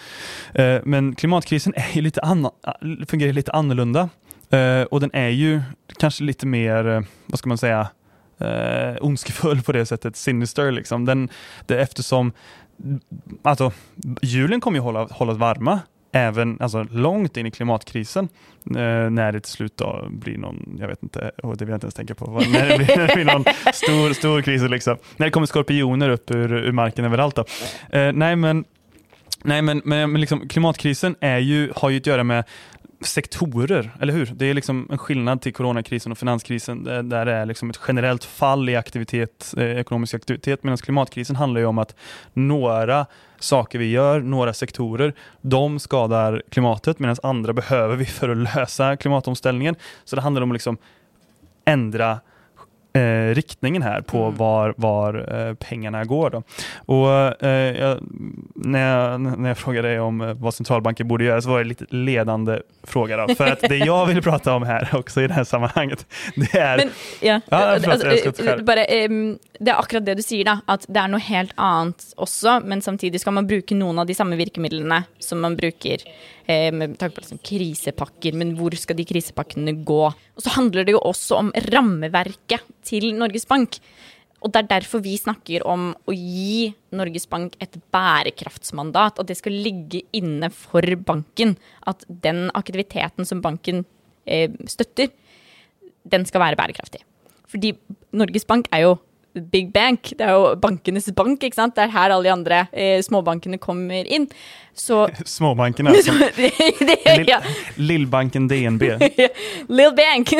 Eh, 0.55 0.81
men 0.85 1.15
klimatkrisen 1.15 1.73
är 1.77 2.03
lite 2.03 2.21
fungerar 3.07 3.33
lite 3.33 3.53
annorlunda. 3.53 4.09
Eh, 4.51 4.83
och 4.83 5.01
den 5.01 5.11
är 5.13 5.29
ju 5.29 5.61
kanske 5.99 6.25
lite 6.25 6.47
mer, 6.47 6.89
eh, 6.89 7.01
vad 7.27 7.39
ska 7.39 7.49
man 7.49 7.59
säga, 7.59 7.89
eh, 8.39 8.97
ondskefull 9.01 9.63
på 9.63 9.73
det 9.73 9.87
sättet, 9.87 10.17
sinister 10.17 10.71
liksom. 10.71 11.05
Den, 11.05 11.29
det, 11.67 11.81
eftersom 11.81 12.33
alltså, 13.43 13.73
julen 14.23 14.61
kommer 14.61 14.79
ju 14.79 14.83
hålla, 14.83 15.05
hållas 15.05 15.37
varma 15.37 15.81
även 16.13 16.57
alltså, 16.61 16.87
långt 16.91 17.37
in 17.37 17.47
i 17.47 17.51
klimatkrisen 17.51 18.29
eh, 18.67 19.11
när 19.11 19.33
det 19.33 19.41
till 19.41 19.53
slut 19.53 19.77
då 19.77 20.09
blir 20.11 20.39
någon, 20.39 20.77
jag 20.81 20.89
vet 20.89 21.03
inte, 21.03 21.31
oh, 21.43 21.55
det 21.57 21.65
vill 21.65 21.71
jag 21.71 21.77
inte 21.77 21.85
ens 21.85 21.95
tänka 21.95 22.15
på, 22.15 22.31
när 22.31 22.69
det 22.69 22.77
blir, 22.79 22.97
när 22.97 23.07
det 23.07 23.15
blir 23.15 23.25
någon 23.25 23.45
stor, 23.75 24.13
stor 24.13 24.43
kris 24.43 24.63
liksom. 24.63 24.97
När 25.17 25.27
det 25.27 25.31
kommer 25.31 25.47
skorpioner 25.47 26.09
upp 26.09 26.31
ur, 26.31 26.53
ur 26.53 26.73
marken 26.73 27.05
överallt 27.05 27.37
då. 27.37 27.45
Eh, 27.99 28.13
nej 28.13 28.37
men 28.37 28.65
Nej 29.43 29.63
men, 29.63 29.83
men, 29.85 30.13
men 30.13 30.21
liksom, 30.21 30.49
klimatkrisen 30.49 31.17
är 31.21 31.39
ju, 31.39 31.73
har 31.77 31.91
ju 31.91 31.97
att 31.97 32.07
göra 32.07 32.25
med 32.25 32.45
sektorer, 33.01 33.91
eller 34.01 34.13
hur? 34.13 34.27
Det 34.27 34.47
är 34.47 34.55
liksom 34.55 34.89
en 34.91 34.99
skillnad 34.99 35.43
till 35.43 35.53
coronakrisen 35.53 36.13
och 36.13 36.19
finanskrisen 36.19 36.85
där 36.85 37.25
det 37.25 37.33
är 37.33 37.47
liksom 37.47 37.71
ett 37.71 37.81
generellt 37.89 38.25
fall 38.25 38.69
i 38.69 38.77
aktivitet, 38.77 39.55
eh, 39.57 39.65
ekonomisk 39.65 40.15
aktivitet 40.15 40.63
medan 40.63 40.79
klimatkrisen 40.79 41.37
handlar 41.37 41.61
ju 41.61 41.67
om 41.67 41.79
att 41.79 41.95
några 42.33 43.07
saker 43.39 43.79
vi 43.79 43.91
gör, 43.91 44.21
några 44.21 44.53
sektorer, 44.53 45.15
de 45.41 45.79
skadar 45.79 46.43
klimatet 46.51 46.99
medan 46.99 47.17
andra 47.23 47.53
behöver 47.53 47.97
vi 47.97 48.05
för 48.05 48.29
att 48.29 48.37
lösa 48.57 48.97
klimatomställningen. 48.97 49.75
Så 50.05 50.17
det 50.17 50.23
handlar 50.23 50.43
om 50.43 50.51
att 50.51 50.55
liksom 50.55 50.77
ändra 51.65 52.21
eh, 52.93 53.35
riktningen 53.35 53.83
här 53.83 54.01
på 54.01 54.23
mm. 54.25 54.37
var, 54.37 54.75
var 54.77 55.39
eh, 55.39 55.55
pengarna 55.55 56.05
går. 56.05 56.31
Då. 56.31 56.43
Och, 56.77 57.43
eh, 57.45 57.81
jag, 57.81 57.99
när, 58.55 59.11
jag, 59.11 59.21
när 59.21 59.49
jag 59.49 59.59
frågade 59.59 59.89
dig 59.89 60.01
om 60.01 60.21
eh, 60.21 60.35
vad 60.35 60.55
centralbanker 60.55 61.05
borde 61.05 61.25
göra 61.25 61.43
så 61.43 61.51
var 61.51 61.59
det 61.59 61.65
lite 61.65 61.85
ledande 61.91 62.61
fråga. 62.83 63.17
Då, 63.17 63.35
för 63.35 63.47
att 63.47 63.61
det 63.61 63.77
jag 63.77 64.07
vill 64.07 64.23
prata 64.23 64.55
om 64.55 64.63
här 64.63 64.89
också 64.97 65.23
i 65.23 65.27
det 65.27 65.35
här 65.35 65.45
sammanhanget, 65.45 66.07
det 66.35 66.59
är... 66.59 66.77
Men, 66.77 66.91
ja, 67.21 67.41
ja, 67.49 67.79
förlåt, 67.83 68.05
alltså, 68.05 68.65
bara, 68.65 69.07
um, 69.07 69.39
det 69.59 69.71
är 69.71 69.79
akkurat 69.79 70.07
det 70.07 70.15
du 70.15 70.23
säger, 70.23 70.45
då, 70.45 70.59
att 70.67 70.85
det 70.89 71.01
är 71.01 71.09
något 71.09 71.23
helt 71.23 71.53
annat 71.55 72.15
också, 72.17 72.61
men 72.65 72.83
samtidigt 72.83 73.21
ska 73.21 73.31
man 73.31 73.47
bruka 73.47 73.75
några 73.75 74.01
av 74.01 74.07
de 74.07 74.15
samma 74.15 74.37
virkemidlene 74.37 75.03
som 75.19 75.41
man 75.41 75.57
brukar 75.57 75.97
eh, 76.47 76.73
med 76.73 76.99
tanke 76.99 77.15
på 77.15 77.21
liksom 77.21 77.39
krisepakker, 77.39 78.33
men 78.33 78.57
hvor 78.57 78.71
skal 78.71 78.97
de 78.97 79.05
krisepakkene 79.05 79.73
gå? 79.73 80.13
Og 80.41 80.43
så 80.43 80.51
handler 80.57 80.87
det 80.89 80.95
jo 80.95 81.03
også 81.05 81.37
om 81.37 81.53
rammeverket 81.69 82.80
til 82.87 83.11
Norges 83.17 83.47
Bank. 83.49 83.81
Og 84.41 84.53
det 84.53 84.63
er 84.63 84.71
derfor 84.71 85.03
vi 85.05 85.19
snakker 85.21 85.65
om 85.69 85.91
å 86.09 86.15
gi 86.17 86.71
Norges 86.97 87.27
Bank 87.29 87.59
et 87.61 87.77
bærekraftsmandat. 87.93 89.21
At 89.21 89.29
det 89.29 89.37
skal 89.39 89.59
ligge 89.67 90.03
inne 90.17 90.49
for 90.55 90.85
banken. 91.05 91.57
At 91.89 92.07
den 92.09 92.49
aktiviteten 92.57 93.29
som 93.29 93.43
banken 93.45 93.85
eh, 94.25 94.49
støtter, 94.71 95.13
den 96.09 96.25
skal 96.29 96.45
være 96.47 96.57
bærekraftig. 96.61 97.03
Fordi 97.51 97.75
Norges 98.17 98.49
Bank 98.49 98.71
er 98.73 98.87
jo 98.87 98.97
big 99.35 99.71
bank. 99.73 100.13
Det 100.19 100.27
er 100.27 100.35
jo 100.35 100.55
bankenes 100.61 101.09
bank, 101.17 101.43
ikke 101.45 101.59
sant. 101.59 101.77
Det 101.77 101.87
er 101.87 101.95
her 101.95 102.15
alle 102.15 102.27
de 102.29 102.33
andre 102.33 102.65
eh, 102.73 102.99
småbankene 103.05 103.61
kommer 103.63 104.09
inn. 104.09 104.29
Så 104.77 105.05
Småbankene, 105.37 105.95
altså. 105.95 106.15
Ja. 107.31 107.41
Lillbanken 107.77 108.49
DNB. 108.51 108.83
Lill 109.77 109.95
Bank. 109.97 110.35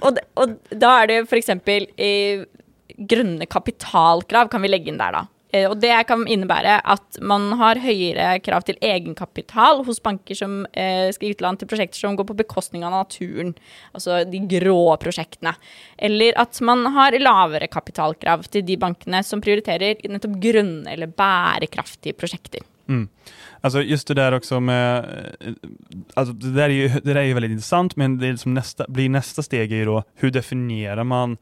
og, 0.00 0.20
og, 0.40 0.58
da 0.70 0.96
er 1.02 1.10
det 1.10 1.20
f.eks. 1.28 1.54
Eh, 1.98 2.44
grønne 2.94 3.46
kapitalkrav 3.50 4.50
kan 4.52 4.62
vi 4.62 4.70
legge 4.70 4.92
inn 4.92 5.00
der, 5.00 5.20
da. 5.20 5.24
Eh, 5.54 5.68
Og 5.70 5.78
det 5.82 5.92
kan 6.08 6.24
innebære 6.26 6.80
at 6.82 7.20
man 7.22 7.52
har 7.60 7.78
høyere 7.82 8.40
krav 8.44 8.66
til 8.66 8.78
egenkapital 8.82 9.84
hos 9.86 10.02
banker 10.02 10.38
som 10.38 10.64
eh, 10.72 11.12
skal 11.14 11.28
gi 11.28 11.36
utlån 11.36 11.60
til 11.60 11.70
prosjekter 11.70 12.02
som 12.02 12.18
går 12.18 12.28
på 12.30 12.38
bekostning 12.42 12.84
av 12.86 12.94
naturen, 12.96 13.54
altså 13.94 14.24
de 14.28 14.42
grå 14.50 14.96
prosjektene. 15.02 15.54
Eller 15.98 16.34
at 16.40 16.60
man 16.64 16.86
har 16.96 17.18
lavere 17.20 17.70
kapitalkrav 17.70 18.46
til 18.50 18.66
de 18.66 18.78
bankene 18.80 19.22
som 19.26 19.42
prioriterer 19.44 20.02
nettopp 20.10 20.38
grønne 20.42 20.90
eller 20.90 21.12
bærekraftige 21.14 22.18
prosjekter. 22.18 22.66
Mm. 22.88 23.08
Alltså 23.60 23.82
just 23.82 24.08
det 24.08 24.14
där 24.14 24.32
också 24.32 24.60
med, 24.60 24.98
eh, 25.40 25.52
alltså 26.14 26.34
det 26.34 26.52
där 26.52 26.68
är 26.68 26.68
ju, 26.68 26.88
det 26.88 27.14
där 27.14 27.16
är 27.16 27.22
ju 27.22 27.34
väldigt 27.34 27.52
intressant, 27.52 27.96
men 27.96 28.18
det 28.18 28.26
som 28.26 28.30
liksom 28.30 28.54
nästa, 28.54 28.84
blir 28.88 29.08
nästa 29.08 29.42
steg 29.42 29.72
är 29.72 29.76
ju 29.76 29.84
då, 29.84 30.02
hur 30.14 30.30
definierar 30.30 31.04
man 31.04 31.36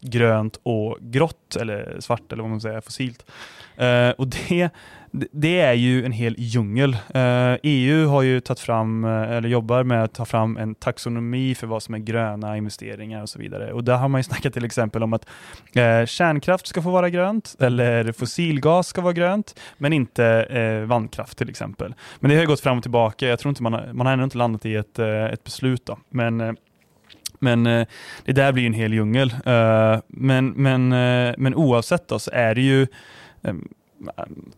grönt 0.00 0.60
och 0.62 0.98
grått 1.00 1.56
eller 1.56 1.96
svart 2.00 2.32
eller 2.32 2.42
vad 2.42 2.50
man 2.50 2.60
säger, 2.60 2.80
fossilt. 2.80 3.30
Eh, 3.76 4.10
och 4.10 4.28
det, 4.28 4.70
det 5.12 5.60
är 5.60 5.72
ju 5.72 6.04
en 6.04 6.12
hel 6.12 6.34
djungel. 6.38 6.96
Eh, 7.14 7.54
EU 7.62 8.08
har 8.08 8.22
ju 8.22 8.40
tagit 8.40 8.60
fram, 8.60 9.04
eh, 9.04 9.30
eller 9.32 9.48
jobbar 9.48 9.84
med 9.84 10.04
att 10.04 10.14
ta 10.14 10.24
fram 10.24 10.56
en 10.56 10.74
taxonomi 10.74 11.54
för 11.54 11.66
vad 11.66 11.82
som 11.82 11.94
är 11.94 11.98
gröna 11.98 12.56
investeringar 12.56 13.22
och 13.22 13.28
så 13.28 13.38
vidare. 13.38 13.72
Och 13.72 13.84
där 13.84 13.96
har 13.96 14.08
man 14.08 14.18
ju 14.18 14.22
snackat 14.28 14.52
till 14.52 14.64
exempel 14.64 15.02
om 15.02 15.12
att 15.12 15.26
eh, 15.74 16.06
kärnkraft 16.06 16.66
ska 16.66 16.82
få 16.82 16.90
vara 16.90 17.10
grönt 17.10 17.56
eller 17.58 18.12
fossilgas 18.12 18.88
ska 18.88 19.00
vara 19.00 19.12
grönt, 19.12 19.60
men 19.78 19.92
inte 19.92 20.24
eh, 20.24 20.86
vattenkraft 20.86 21.38
till 21.38 21.50
exempel. 21.50 21.94
Men 22.20 22.28
det 22.28 22.36
har 22.36 22.40
ju 22.40 22.48
gått 22.48 22.60
fram 22.60 22.76
och 22.76 22.82
tillbaka. 22.82 23.26
Jag 23.26 23.38
tror 23.38 23.50
inte 23.50 23.62
man 23.62 23.72
har, 23.72 23.92
man 23.92 24.06
har 24.06 24.12
ännu 24.12 24.24
inte 24.24 24.38
landat 24.38 24.66
i 24.66 24.76
ett, 24.76 24.98
ett 24.98 25.44
beslut 25.44 25.86
då. 25.86 25.98
Men 26.10 26.56
men 27.38 27.66
eh, 27.66 27.86
det 28.24 28.32
där 28.32 28.52
blir 28.52 28.66
en 28.66 28.72
hel 28.72 28.92
djungel. 28.92 29.34
Eh, 29.46 30.00
men, 30.08 30.48
men, 30.48 30.92
eh, 30.92 31.34
men 31.38 31.54
oavsett 31.54 32.08
då, 32.08 32.18
så 32.18 32.30
är 32.30 32.54
det 32.54 32.60
ju 32.60 32.86
ehm, 33.42 33.68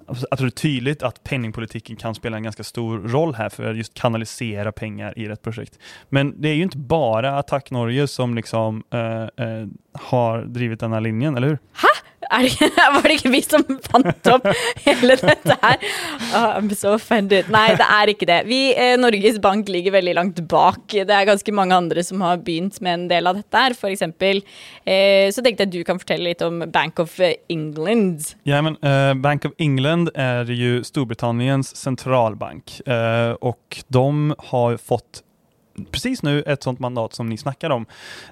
alltså, 0.06 0.26
jag 0.30 0.38
det 0.38 0.44
är 0.44 0.50
tydligt 0.50 1.02
att 1.02 1.24
penningpolitiken 1.24 1.96
kan 1.96 2.14
spela 2.14 2.36
en 2.36 2.42
ganska 2.42 2.64
stor 2.64 2.98
roll 2.98 3.34
här 3.34 3.48
för 3.48 3.70
att 3.70 3.76
just 3.76 3.94
kanalisera 3.94 4.72
pengar 4.72 5.18
i 5.18 5.28
rätt 5.28 5.42
projekt. 5.42 5.78
Men 6.08 6.40
det 6.40 6.48
är 6.48 6.54
ju 6.54 6.62
inte 6.62 6.78
bara 6.78 7.38
Attack 7.38 7.70
Norge 7.70 8.06
som 8.06 8.34
liksom 8.34 8.82
eh, 8.90 9.22
eh, 9.46 9.66
har 9.92 10.42
drivit 10.42 10.80
den 10.80 10.92
här 10.92 11.00
linjen, 11.00 11.36
eller 11.36 11.48
hur? 11.48 11.58
Ha? 11.82 11.88
Det, 12.20 12.70
var 12.94 13.06
det 13.08 13.16
ikke 13.16 13.32
vi 13.32 13.40
som 13.42 13.64
fant 13.86 14.28
opp 14.28 14.44
hele 14.84 15.16
dette 15.16 15.56
her? 15.62 15.84
Oh, 16.30 16.36
ah, 16.36 16.58
I'm 16.58 16.68
so 16.76 16.92
offended. 16.92 17.48
Nei, 17.52 17.70
det 17.78 17.86
er 17.86 18.12
ikke 18.12 18.28
det. 18.28 18.40
Vi, 18.50 18.60
eh, 18.74 18.96
Norges 19.00 19.40
Bank 19.42 19.70
ligger 19.72 19.96
veldig 19.96 20.14
langt 20.18 20.42
bak. 20.50 20.82
Det 20.92 21.08
er 21.08 21.28
ganske 21.28 21.54
mange 21.56 21.76
andre 21.76 22.04
som 22.04 22.20
har 22.24 22.42
begynt 22.44 22.80
med 22.84 22.94
en 22.98 23.06
del 23.10 23.30
av 23.30 23.40
dette 23.40 23.64
her. 23.64 23.76
For 23.78 23.92
eksempel 23.92 24.42
eh, 24.84 25.30
så 25.32 25.44
tenkte 25.44 25.64
jeg 25.64 25.74
du 25.78 25.80
kan 25.88 26.00
fortelle 26.02 26.28
litt 26.28 26.44
om 26.44 26.60
Bank 26.68 27.00
of 27.00 27.16
England. 27.48 28.34
Ja, 28.48 28.60
men 28.62 28.76
eh, 28.84 29.14
Bank 29.16 29.48
of 29.48 29.56
England 29.58 30.12
är 30.14 30.50
ju 30.50 30.84
Storbritanniens 30.84 31.76
centralbank 31.76 32.80
eh, 32.86 33.32
och 33.40 33.82
de 33.88 34.34
har 34.38 34.76
fått 34.76 35.24
precis 35.84 36.22
nu 36.22 36.42
ett 36.42 36.62
sånt 36.62 36.78
mandat 36.78 37.14
som 37.14 37.28
ni 37.28 37.36
snackar 37.36 37.70
om. 37.70 37.86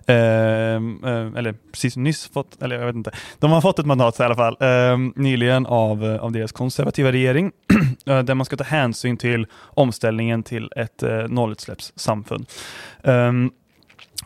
Eh, 0.07 0.17
eh, 0.17 1.33
eller 1.37 1.55
precis 1.73 1.97
nyss 1.97 2.29
fått, 2.29 2.63
eller 2.63 2.79
jag 2.79 2.87
vet 2.87 2.97
inte. 2.97 3.11
De 3.39 3.51
har 3.51 3.61
fått 3.61 3.79
ett 3.79 3.87
mandat 3.87 4.21
i 4.21 4.23
alla 4.23 4.37
fall 4.37 4.57
eh, 4.61 4.99
nyligen 5.15 5.67
av, 5.67 6.05
eh, 6.05 6.17
av 6.17 6.33
deras 6.33 6.53
konservativa 6.53 7.13
regering 7.13 7.53
eh, 8.07 8.19
där 8.19 8.35
man 8.35 8.45
ska 8.45 8.57
ta 8.57 8.65
hänsyn 8.65 9.17
till 9.17 9.47
omställningen 9.61 10.43
till 10.43 10.71
ett 10.77 11.03
eh, 11.03 11.29
nollutsläppssamfund. 11.29 12.47
Ehm, 13.03 13.51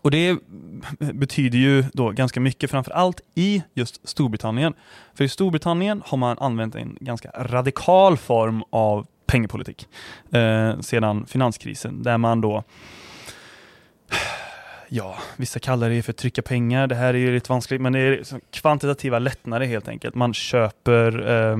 och 0.00 0.10
det 0.10 0.38
betyder 0.98 1.58
ju 1.58 1.84
då 1.92 2.10
ganska 2.10 2.40
mycket, 2.40 2.70
framför 2.70 2.92
allt 2.92 3.20
i 3.34 3.62
just 3.74 4.08
Storbritannien. 4.08 4.74
För 5.14 5.24
i 5.24 5.28
Storbritannien 5.28 6.02
har 6.06 6.18
man 6.18 6.38
använt 6.38 6.74
en 6.74 6.96
ganska 7.00 7.30
radikal 7.30 8.16
form 8.16 8.62
av 8.70 9.06
pengapolitik 9.26 9.88
eh, 10.32 10.80
sedan 10.80 11.26
finanskrisen, 11.26 12.02
där 12.02 12.18
man 12.18 12.40
då 12.40 12.64
ja, 14.94 15.18
vissa 15.36 15.58
kallar 15.58 15.90
det 15.90 16.02
för 16.02 16.12
trycka 16.12 16.42
pengar. 16.42 16.86
Det 16.86 16.94
här 16.94 17.14
är 17.14 17.18
ju 17.18 17.34
lite 17.34 17.52
vanskligt, 17.52 17.80
men 17.80 17.92
det 17.92 17.98
är 17.98 18.10
liksom 18.10 18.40
kvantitativa 18.50 19.18
lättnader 19.18 19.66
helt 19.66 19.88
enkelt. 19.88 20.14
Man 20.14 20.34
köper 20.34 21.30
eh, 21.30 21.56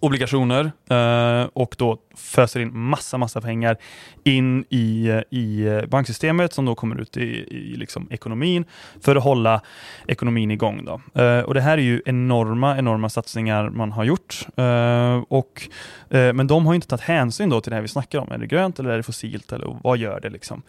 obligationer 0.00 0.72
eh, 0.90 1.48
och 1.52 1.74
då 1.78 1.98
föser 2.16 2.60
in 2.60 2.78
massa, 2.78 3.18
massa 3.18 3.40
pengar 3.40 3.76
in 4.24 4.64
i, 4.68 5.08
eh, 5.08 5.38
i 5.38 5.82
banksystemet 5.88 6.52
som 6.52 6.64
då 6.64 6.74
kommer 6.74 7.00
ut 7.00 7.16
i, 7.16 7.22
i 7.56 7.76
liksom 7.76 8.08
ekonomin 8.10 8.64
för 9.00 9.16
att 9.16 9.24
hålla 9.24 9.60
ekonomin 10.06 10.50
igång. 10.50 10.84
Då. 10.84 11.22
Eh, 11.22 11.40
och 11.40 11.54
det 11.54 11.60
här 11.60 11.78
är 11.78 11.82
ju 11.82 12.02
enorma, 12.06 12.78
enorma 12.78 13.08
satsningar 13.08 13.70
man 13.70 13.92
har 13.92 14.04
gjort. 14.04 14.46
Eh, 14.56 15.22
och, 15.28 15.68
eh, 16.10 16.32
men 16.32 16.46
de 16.46 16.66
har 16.66 16.74
inte 16.74 16.86
tagit 16.86 17.04
hänsyn 17.04 17.50
då 17.50 17.60
till 17.60 17.70
det 17.70 17.76
här 17.76 17.82
vi 17.82 17.88
snackar 17.88 18.18
om. 18.18 18.32
Är 18.32 18.38
det 18.38 18.46
grönt 18.46 18.78
eller 18.78 18.90
är 18.90 18.96
det 18.96 19.02
fossilt 19.02 19.52
eller 19.52 19.76
vad 19.82 19.98
gör 19.98 20.20
det? 20.20 20.30
Liksom? 20.30 20.62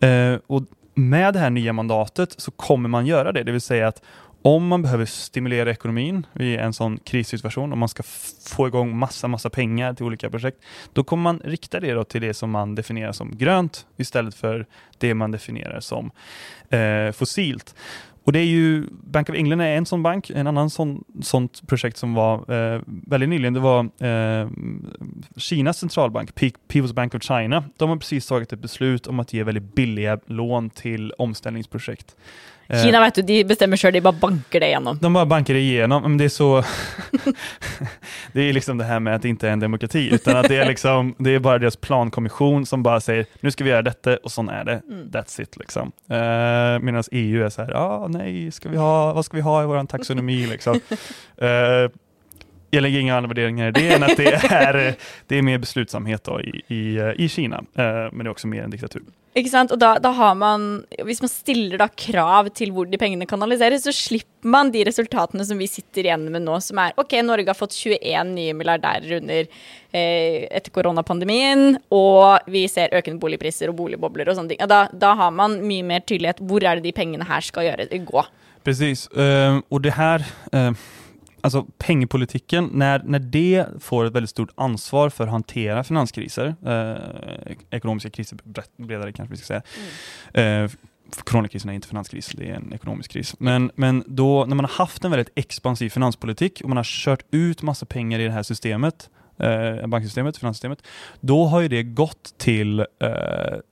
Eh, 0.00 0.34
och 0.46 0.62
med 0.94 1.34
det 1.34 1.40
här 1.40 1.50
nya 1.50 1.72
mandatet 1.72 2.34
så 2.36 2.50
kommer 2.50 2.88
man 2.88 3.06
göra 3.06 3.32
det, 3.32 3.42
det 3.42 3.52
vill 3.52 3.60
säga 3.60 3.88
att 3.88 4.02
om 4.42 4.66
man 4.66 4.82
behöver 4.82 5.04
stimulera 5.04 5.70
ekonomin 5.70 6.26
i 6.40 6.56
en 6.56 6.72
sån 6.72 6.98
krissituation, 6.98 7.72
om 7.72 7.78
man 7.78 7.88
ska 7.88 8.02
få 8.46 8.68
igång 8.68 8.96
massa, 8.96 9.28
massa 9.28 9.50
pengar 9.50 9.94
till 9.94 10.06
olika 10.06 10.30
projekt, 10.30 10.58
då 10.92 11.04
kommer 11.04 11.22
man 11.22 11.40
rikta 11.44 11.80
det 11.80 12.04
till 12.04 12.20
det 12.20 12.34
som 12.34 12.50
man 12.50 12.74
definierar 12.74 13.12
som 13.12 13.36
grönt 13.38 13.86
istället 13.96 14.34
för 14.34 14.66
det 14.98 15.14
man 15.14 15.30
definierar 15.30 15.80
som 15.80 16.10
eh, 16.70 17.12
fossilt. 17.12 17.74
Och 18.24 18.32
det 18.32 18.38
är 18.38 18.44
ju, 18.44 18.86
Bank 18.90 19.28
of 19.28 19.36
England 19.36 19.60
är 19.60 19.76
en 19.76 19.86
sån 19.86 20.02
bank, 20.02 20.30
en 20.30 20.46
annan 20.46 20.70
sån, 20.70 21.04
sånt 21.22 21.66
projekt 21.66 21.96
som 21.96 22.14
var 22.14 22.34
eh, 22.54 22.80
väldigt 22.86 23.28
nyligen, 23.28 23.54
det 23.54 23.60
var 23.60 23.84
eh, 23.98 24.48
Kinas 25.36 25.78
centralbank, 25.78 26.30
People's 26.68 26.94
Bank 26.94 27.14
of 27.14 27.22
China. 27.22 27.64
De 27.76 27.88
har 27.88 27.96
precis 27.96 28.26
tagit 28.26 28.52
ett 28.52 28.60
beslut 28.60 29.06
om 29.06 29.20
att 29.20 29.32
ge 29.32 29.42
väldigt 29.42 29.74
billiga 29.74 30.18
lån 30.26 30.70
till 30.70 31.12
omställningsprojekt. 31.18 32.16
Eh, 32.70 32.84
Kina 32.84 33.00
vet 33.00 33.14
du, 33.14 33.22
de 33.22 33.44
bestämmer 33.44 33.76
själva, 33.76 33.96
de 33.96 34.00
bara 34.00 34.12
bankar 34.12 34.60
det 34.60 34.66
igenom. 34.66 34.98
De 35.00 35.12
bara 35.12 35.26
bankar 35.26 35.54
det 35.54 35.60
igenom, 35.60 36.02
men 36.02 36.18
det 36.18 36.24
är 36.24 36.28
så... 36.28 36.64
det 38.32 38.40
är 38.42 38.52
liksom 38.52 38.78
det 38.78 38.84
här 38.84 39.00
med 39.00 39.14
att 39.14 39.22
det 39.22 39.28
inte 39.28 39.48
är 39.48 39.52
en 39.52 39.60
demokrati, 39.60 40.14
utan 40.14 40.36
att 40.36 40.48
det 40.48 40.56
är, 40.56 40.66
liksom, 40.66 41.14
det 41.18 41.30
är 41.34 41.38
bara 41.38 41.58
deras 41.58 41.76
plankommission 41.76 42.66
som 42.66 42.82
bara 42.82 43.00
säger 43.00 43.26
nu 43.40 43.50
ska 43.50 43.64
vi 43.64 43.70
göra 43.70 43.82
detta 43.82 44.16
och 44.16 44.32
sån 44.32 44.48
är 44.48 44.64
det. 44.64 44.82
Mm. 44.88 45.10
That's 45.10 45.42
it 45.42 45.56
liksom. 45.56 45.92
Uh, 46.10 46.84
Medan 46.84 47.02
EU 47.10 47.44
är 47.44 47.48
så 47.48 47.62
här, 47.62 47.72
ah, 47.72 48.08
nej, 48.08 48.50
ska 48.50 48.68
vi 48.68 48.76
ha, 48.76 49.12
vad 49.12 49.24
ska 49.24 49.36
vi 49.36 49.42
ha 49.42 49.62
i 49.62 49.66
vår 49.66 49.84
taxonomi 49.84 50.46
liksom? 50.46 50.74
Uh, 51.42 51.48
jag 52.70 52.82
lägger 52.82 53.00
inga 53.00 53.16
andra 53.16 53.28
värderingar 53.28 53.68
i 53.68 53.72
det 53.72 53.94
än 53.94 54.02
att 54.02 54.16
det 54.16 54.52
är, 54.52 54.94
det 55.26 55.38
är 55.38 55.42
mer 55.42 55.58
beslutsamhet 55.58 56.24
då 56.24 56.40
i, 56.40 56.62
i, 56.66 57.14
i 57.16 57.28
Kina, 57.28 57.58
uh, 57.58 57.64
men 57.76 58.18
det 58.18 58.24
är 58.24 58.30
också 58.30 58.46
mer 58.46 58.62
en 58.62 58.70
diktatur. 58.70 59.02
Ikke 59.38 59.50
sant? 59.52 59.70
Og 59.70 59.78
da, 59.78 59.92
da, 60.02 60.10
har 60.16 60.34
man, 60.34 60.82
Hvis 61.06 61.20
man 61.22 61.30
stiller 61.30 61.78
da 61.78 61.86
krav 61.88 62.48
til 62.56 62.72
hvor 62.74 62.88
de 62.90 62.98
pengene 62.98 63.28
kanaliseres, 63.30 63.84
så 63.86 63.94
slipper 63.94 64.50
man 64.50 64.72
de 64.74 64.82
resultatene 64.88 65.44
som 65.46 65.60
vi 65.60 65.68
sitter 65.70 66.08
igjen 66.08 66.24
med 66.32 66.42
nå, 66.46 66.56
som 66.64 66.80
er 66.82 66.96
OK, 66.98 67.14
Norge 67.22 67.52
har 67.52 67.58
fått 67.58 67.76
21 67.76 68.32
nye 68.32 68.56
milliardærer 68.58 69.18
under 69.20 69.44
eh, 69.46 70.48
etter 70.48 70.72
koronapandemien, 70.74 71.76
og 71.94 72.50
vi 72.50 72.64
ser 72.72 72.96
økende 72.96 73.22
boligpriser 73.22 73.70
og 73.70 73.78
boligbobler 73.82 74.32
og 74.32 74.38
sånne 74.38 74.54
ting. 74.54 74.62
Og 74.64 74.72
da, 74.72 74.86
da, 74.90 75.12
har 75.20 75.34
man 75.36 75.60
mye 75.62 75.86
mer 75.86 76.02
tydelighet. 76.02 76.42
Hvor 76.42 76.64
er 76.64 76.80
det 76.80 76.88
de 76.88 76.96
pengene 76.96 77.28
her 77.28 77.44
skal 77.44 77.68
gjøre, 77.68 77.90
gå? 78.10 78.24
Precis, 78.64 79.08
uh, 79.16 79.60
och 79.68 79.80
det 79.80 79.90
här 79.90 80.24
uh 80.52 80.72
alltså 81.42 81.66
pengpolitiken, 81.78 82.70
när, 82.72 83.02
när 83.04 83.18
det 83.18 83.66
får 83.80 84.04
ett 84.04 84.12
väldigt 84.12 84.30
stort 84.30 84.50
ansvar 84.54 85.10
för 85.10 85.24
att 85.24 85.30
hantera 85.30 85.84
finanskriser, 85.84 86.54
eh, 86.66 87.54
ekonomiska 87.70 88.10
kriser 88.10 88.38
bredare 88.76 89.12
kanske 89.12 89.30
vi 89.30 89.36
ska 89.36 89.46
säga, 89.46 89.62
mm. 90.34 90.64
eh, 90.64 90.70
coronakrisen 91.24 91.70
är 91.70 91.74
inte 91.74 91.88
finanskris, 91.88 92.32
det 92.36 92.50
är 92.50 92.54
en 92.54 92.72
ekonomisk 92.72 93.10
kris. 93.10 93.34
Men, 93.38 93.70
men 93.74 94.04
då, 94.06 94.44
när 94.44 94.56
man 94.56 94.64
har 94.64 94.72
haft 94.72 95.04
en 95.04 95.10
väldigt 95.10 95.32
expansiv 95.34 95.90
finanspolitik 95.90 96.60
och 96.62 96.68
man 96.68 96.76
har 96.76 96.84
kört 96.84 97.22
ut 97.30 97.62
massa 97.62 97.86
pengar 97.86 98.18
i 98.18 98.24
det 98.24 98.30
här 98.30 98.42
systemet, 98.42 99.10
eh, 99.40 99.86
banksystemet, 99.86 100.36
finanssystemet, 100.36 100.82
då 101.20 101.44
har 101.44 101.60
ju 101.60 101.68
det 101.68 101.82
gått 101.82 102.34
till 102.38 102.80
eh, 102.80 102.86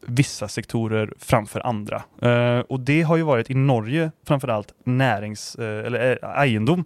vissa 0.07 0.49
sektorer 0.49 1.13
framför 1.19 1.67
andra. 1.67 2.03
Eh, 2.23 2.61
och 2.61 2.81
det 2.81 3.03
har 3.03 3.17
ju 3.17 3.23
varit 3.23 3.51
i 3.51 3.55
Norge 3.55 4.11
framförallt 4.27 4.75
närings 4.85 5.55
eh, 5.55 5.87
eller 5.87 6.19
eh, 6.23 6.43
egendom. 6.43 6.85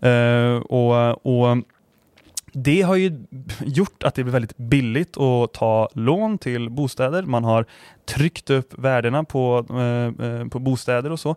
Eh, 0.00 0.56
och, 0.56 1.26
och 1.26 1.56
det 2.52 2.82
har 2.82 2.96
ju 2.96 3.24
gjort 3.60 4.02
att 4.02 4.14
det 4.14 4.22
blir 4.22 4.32
väldigt 4.32 4.56
billigt 4.56 5.16
att 5.16 5.52
ta 5.52 5.88
lån 5.92 6.38
till 6.38 6.70
bostäder. 6.70 7.22
Man 7.22 7.44
har 7.44 7.66
tryckt 8.04 8.50
upp 8.50 8.78
värdena 8.78 9.24
på, 9.24 9.66
eh, 9.70 10.26
eh 10.26 10.48
på 10.48 10.58
bostäder 10.58 11.12
och 11.12 11.20
så. 11.20 11.36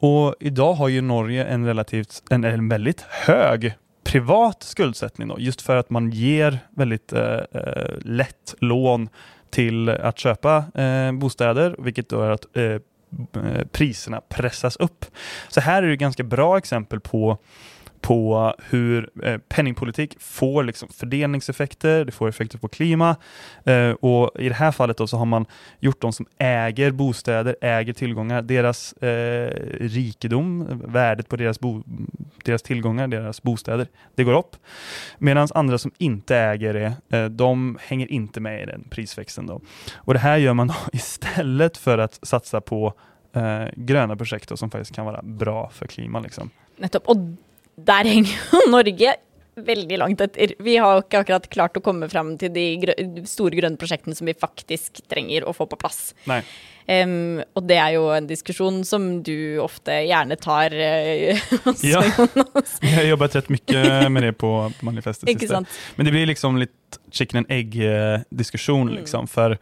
Och 0.00 0.34
idag 0.40 0.74
har 0.74 0.88
ju 0.88 1.00
Norge 1.00 1.44
en 1.44 1.66
relativt, 1.66 2.22
en, 2.30 2.44
en 2.44 2.68
väldigt 2.68 3.00
hög 3.00 3.74
privat 4.10 4.62
skuldsättning 4.62 5.28
då, 5.28 5.36
just 5.38 5.62
för 5.62 5.76
att 5.76 5.90
man 5.90 6.10
ger 6.10 6.58
väldigt 6.70 7.12
eh, 7.12 7.22
eh 7.22 7.98
lätt 8.00 8.54
lån 8.58 9.08
till 9.50 9.88
att 9.88 10.18
köpa 10.18 10.64
eh, 10.74 11.12
bostäder, 11.12 11.76
vilket 11.78 12.08
då 12.08 12.22
är 12.22 12.30
att 12.30 12.56
eh, 12.56 12.64
eh, 12.64 13.66
priserna 13.72 14.20
pressas 14.28 14.76
upp. 14.76 15.04
Så 15.48 15.60
här 15.60 15.82
är 15.82 15.86
det 15.86 15.96
ganska 15.96 16.22
bra 16.22 16.58
exempel 16.58 17.00
på 17.00 17.38
på 18.00 18.54
hur 18.70 19.10
eh, 19.24 19.38
penningpolitik 19.38 20.16
får 20.20 20.64
liksom 20.64 20.88
fördelningseffekter, 20.88 22.04
det 22.04 22.12
får 22.12 22.28
effekter 22.28 22.58
på 22.58 22.68
klima 22.68 23.16
eh, 23.64 23.90
och 23.90 24.40
i 24.40 24.48
det 24.48 24.54
här 24.54 24.72
fallet 24.72 24.96
då 24.96 25.06
så 25.06 25.16
har 25.16 25.24
man 25.24 25.46
gjort 25.78 26.00
de 26.00 26.12
som 26.12 26.26
äger 26.38 26.90
bostäder, 26.90 27.56
äger 27.60 27.92
tillgångar, 27.92 28.42
deras 28.42 28.92
eh, 28.92 29.50
rikedom, 29.80 30.82
värdet 30.84 31.28
på 31.28 31.36
deras, 31.36 31.60
bo, 31.60 31.82
deras 32.44 32.62
tillgångar, 32.62 33.08
deras 33.08 33.42
bostäder, 33.42 33.86
det 34.14 34.24
går 34.24 34.38
upp. 34.38 34.56
Medan 35.18 35.48
andra 35.54 35.78
som 35.78 35.92
inte 35.98 36.36
äger 36.36 36.74
det, 36.74 37.18
eh, 37.18 37.24
de 37.24 37.78
hänger 37.82 38.12
inte 38.12 38.40
med 38.40 38.62
i 38.62 38.66
den 38.66 38.84
prisväxten. 38.90 39.46
Då. 39.46 39.60
Och 39.96 40.14
det 40.14 40.20
här 40.20 40.36
gör 40.36 40.54
man 40.54 40.66
då 40.66 40.74
istället 40.92 41.76
för 41.76 41.98
att 41.98 42.18
satsa 42.22 42.60
på 42.60 42.94
eh, 43.32 43.64
gröna 43.76 44.16
projekt 44.16 44.48
då, 44.48 44.56
som 44.56 44.70
faktiskt 44.70 44.94
kan 44.94 45.06
vara 45.06 45.22
bra 45.22 45.70
för 45.70 45.86
klimat. 45.86 46.22
Liksom. 46.22 46.50
Och 47.04 47.16
der 47.76 48.08
henger 48.08 48.32
jo 48.32 48.64
Norge 48.76 49.16
veldig 49.60 49.98
langt 50.00 50.20
etter. 50.24 50.54
Vi 50.62 50.76
har 50.80 51.02
ikke 51.02 51.22
akkurat 51.24 51.46
klart 51.52 51.78
å 51.78 51.84
komme 51.84 52.08
fram 52.10 52.34
til 52.40 52.52
de 52.54 52.66
grø 52.82 52.94
store 53.28 53.58
grønne 53.58 53.80
prosjektene 53.80 54.16
som 54.16 54.28
vi 54.28 54.36
faktisk 54.36 55.02
trenger 55.10 55.44
å 55.44 55.54
få 55.56 55.66
på 55.70 55.78
plass. 55.80 56.12
Um, 56.90 57.42
og 57.54 57.66
det 57.68 57.76
er 57.78 57.94
jo 57.94 58.06
en 58.14 58.26
diskusjon 58.26 58.80
som 58.88 59.20
du 59.26 59.60
ofte 59.62 60.00
gjerne 60.08 60.38
tar. 60.40 60.74
Uh, 60.80 61.36
ja, 61.84 62.00
jeg 62.82 62.94
har 62.94 63.06
jobbet 63.10 63.34
rett 63.36 63.50
mye 63.52 64.08
med 64.12 64.24
det 64.24 64.32
på 64.40 64.50
manifestet. 64.86 65.28
Ikke 65.30 65.60
Men 65.96 66.06
det 66.06 66.12
blir 66.14 66.28
liksom 66.30 66.58
litt 66.60 66.98
chicken 67.12 67.42
and 67.42 67.52
egg-diskusjon, 67.52 68.88
mm. 68.90 68.96
liksom. 69.02 69.28
For 69.30 69.56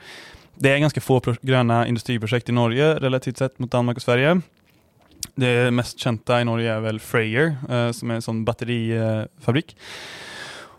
det 0.58 0.70
er 0.70 0.82
ganske 0.82 1.02
få 1.02 1.18
grønne 1.22 1.80
industriprojekt 1.90 2.50
i 2.52 2.56
Norge 2.56 2.94
relativt 3.02 3.42
sett 3.42 3.58
mot 3.62 3.70
Danmark 3.72 4.00
og 4.00 4.06
Sverige. 4.06 4.38
Det 5.38 5.70
mest 5.70 5.98
kända 5.98 6.40
i 6.40 6.44
Norge 6.44 6.72
är 6.72 6.80
väl 6.80 7.00
Freyr 7.00 7.56
eh, 7.70 7.90
som 7.90 8.10
är 8.10 8.14
en 8.14 8.22
sån 8.22 8.44
batterifabrik. 8.44 9.76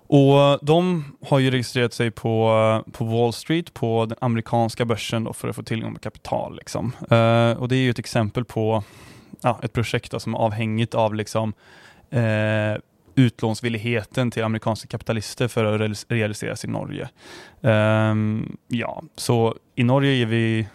Och 0.08 0.60
de 0.62 1.06
har 1.26 1.40
ju 1.40 1.52
registrerat 1.52 1.94
sig 1.94 2.12
på, 2.12 2.50
eh, 2.86 2.92
på 2.92 3.06
Wall 3.06 3.34
Street, 3.34 3.74
på 3.74 4.06
den 4.06 4.18
amerikanska 4.22 4.86
börsen 4.86 5.24
då, 5.24 5.34
för 5.34 5.48
att 5.48 5.56
få 5.56 5.64
tillgång 5.64 5.94
till 5.94 6.02
kapital. 6.02 6.56
Liksom. 6.56 6.92
Eh, 7.02 7.52
och 7.52 7.68
det 7.68 7.76
är 7.76 7.82
ju 7.82 7.90
ett 7.90 8.00
exempel 8.00 8.46
på 8.46 8.84
ja, 9.42 9.60
ett 9.64 9.74
projekt 9.74 10.12
då, 10.12 10.20
som 10.20 10.34
är 10.34 10.38
avhängigt 10.38 10.96
av 10.96 11.16
liksom, 11.16 11.54
eh, 12.10 12.82
utlånsvilligheten 13.16 14.32
till 14.32 14.44
amerikanska 14.44 14.88
kapitalister 14.88 15.48
för 15.48 15.66
att 15.66 16.06
realiseras 16.10 16.66
i 16.66 16.68
Norge. 16.68 17.10
Um, 17.62 18.58
ja, 18.68 19.04
så 19.16 19.56
i 19.76 19.84
Norge 19.84 20.14
ger 20.14 20.26
vi 20.26 20.68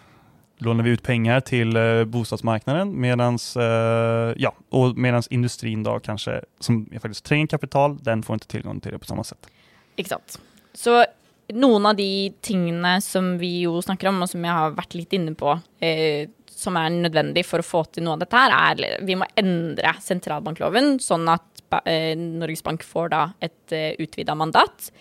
lånar 0.57 0.83
vi 0.83 0.89
ut 0.89 1.03
pengar 1.03 1.39
till 1.39 1.75
eh, 1.75 2.03
bostadsmarknaden 2.03 3.01
medans, 3.01 3.57
eh, 3.57 4.33
ja, 4.37 4.53
och 4.69 4.97
medans 4.97 5.27
industrin 5.27 5.83
då 5.83 5.99
kanske, 5.99 6.41
som 6.59 6.85
faktiskt 6.85 7.25
tränger 7.25 7.47
kapital, 7.47 7.97
den 7.97 8.23
får 8.23 8.33
inte 8.33 8.47
tillgång 8.47 8.79
till 8.79 8.91
det 8.91 8.99
på 8.99 9.05
samma 9.05 9.23
sätt. 9.23 9.47
Exakt. 9.95 10.39
Så 10.73 11.05
någon 11.47 11.85
av 11.85 11.95
de 11.95 12.33
tingene 12.41 13.01
som 13.01 13.37
vi 13.37 13.61
jo 13.61 13.81
snakker 13.81 14.07
om, 14.07 14.21
och 14.21 14.29
som 14.29 14.45
jag 14.45 14.53
har 14.53 14.69
varit 14.69 14.93
lite 14.93 15.15
inne 15.15 15.33
på, 15.33 15.59
eh, 15.79 16.29
som 16.49 16.77
är 16.77 16.89
nødvendig 16.89 17.45
för 17.45 17.59
att 17.59 17.65
få 17.65 17.83
till 17.83 18.03
noe 18.03 18.13
av 18.13 18.19
dette 18.19 18.35
her, 18.35 18.81
er 18.81 18.99
vi 19.01 19.15
måste 19.15 19.33
ändra 19.35 19.93
sentralbankloven, 20.01 20.99
så 20.99 21.29
att 21.29 21.63
eh, 21.85 22.17
Norges 22.17 22.63
Bank 22.63 22.83
får 22.83 23.09
da 23.09 23.31
et 23.39 23.71
eh, 23.71 24.35
mandat. 24.35 24.91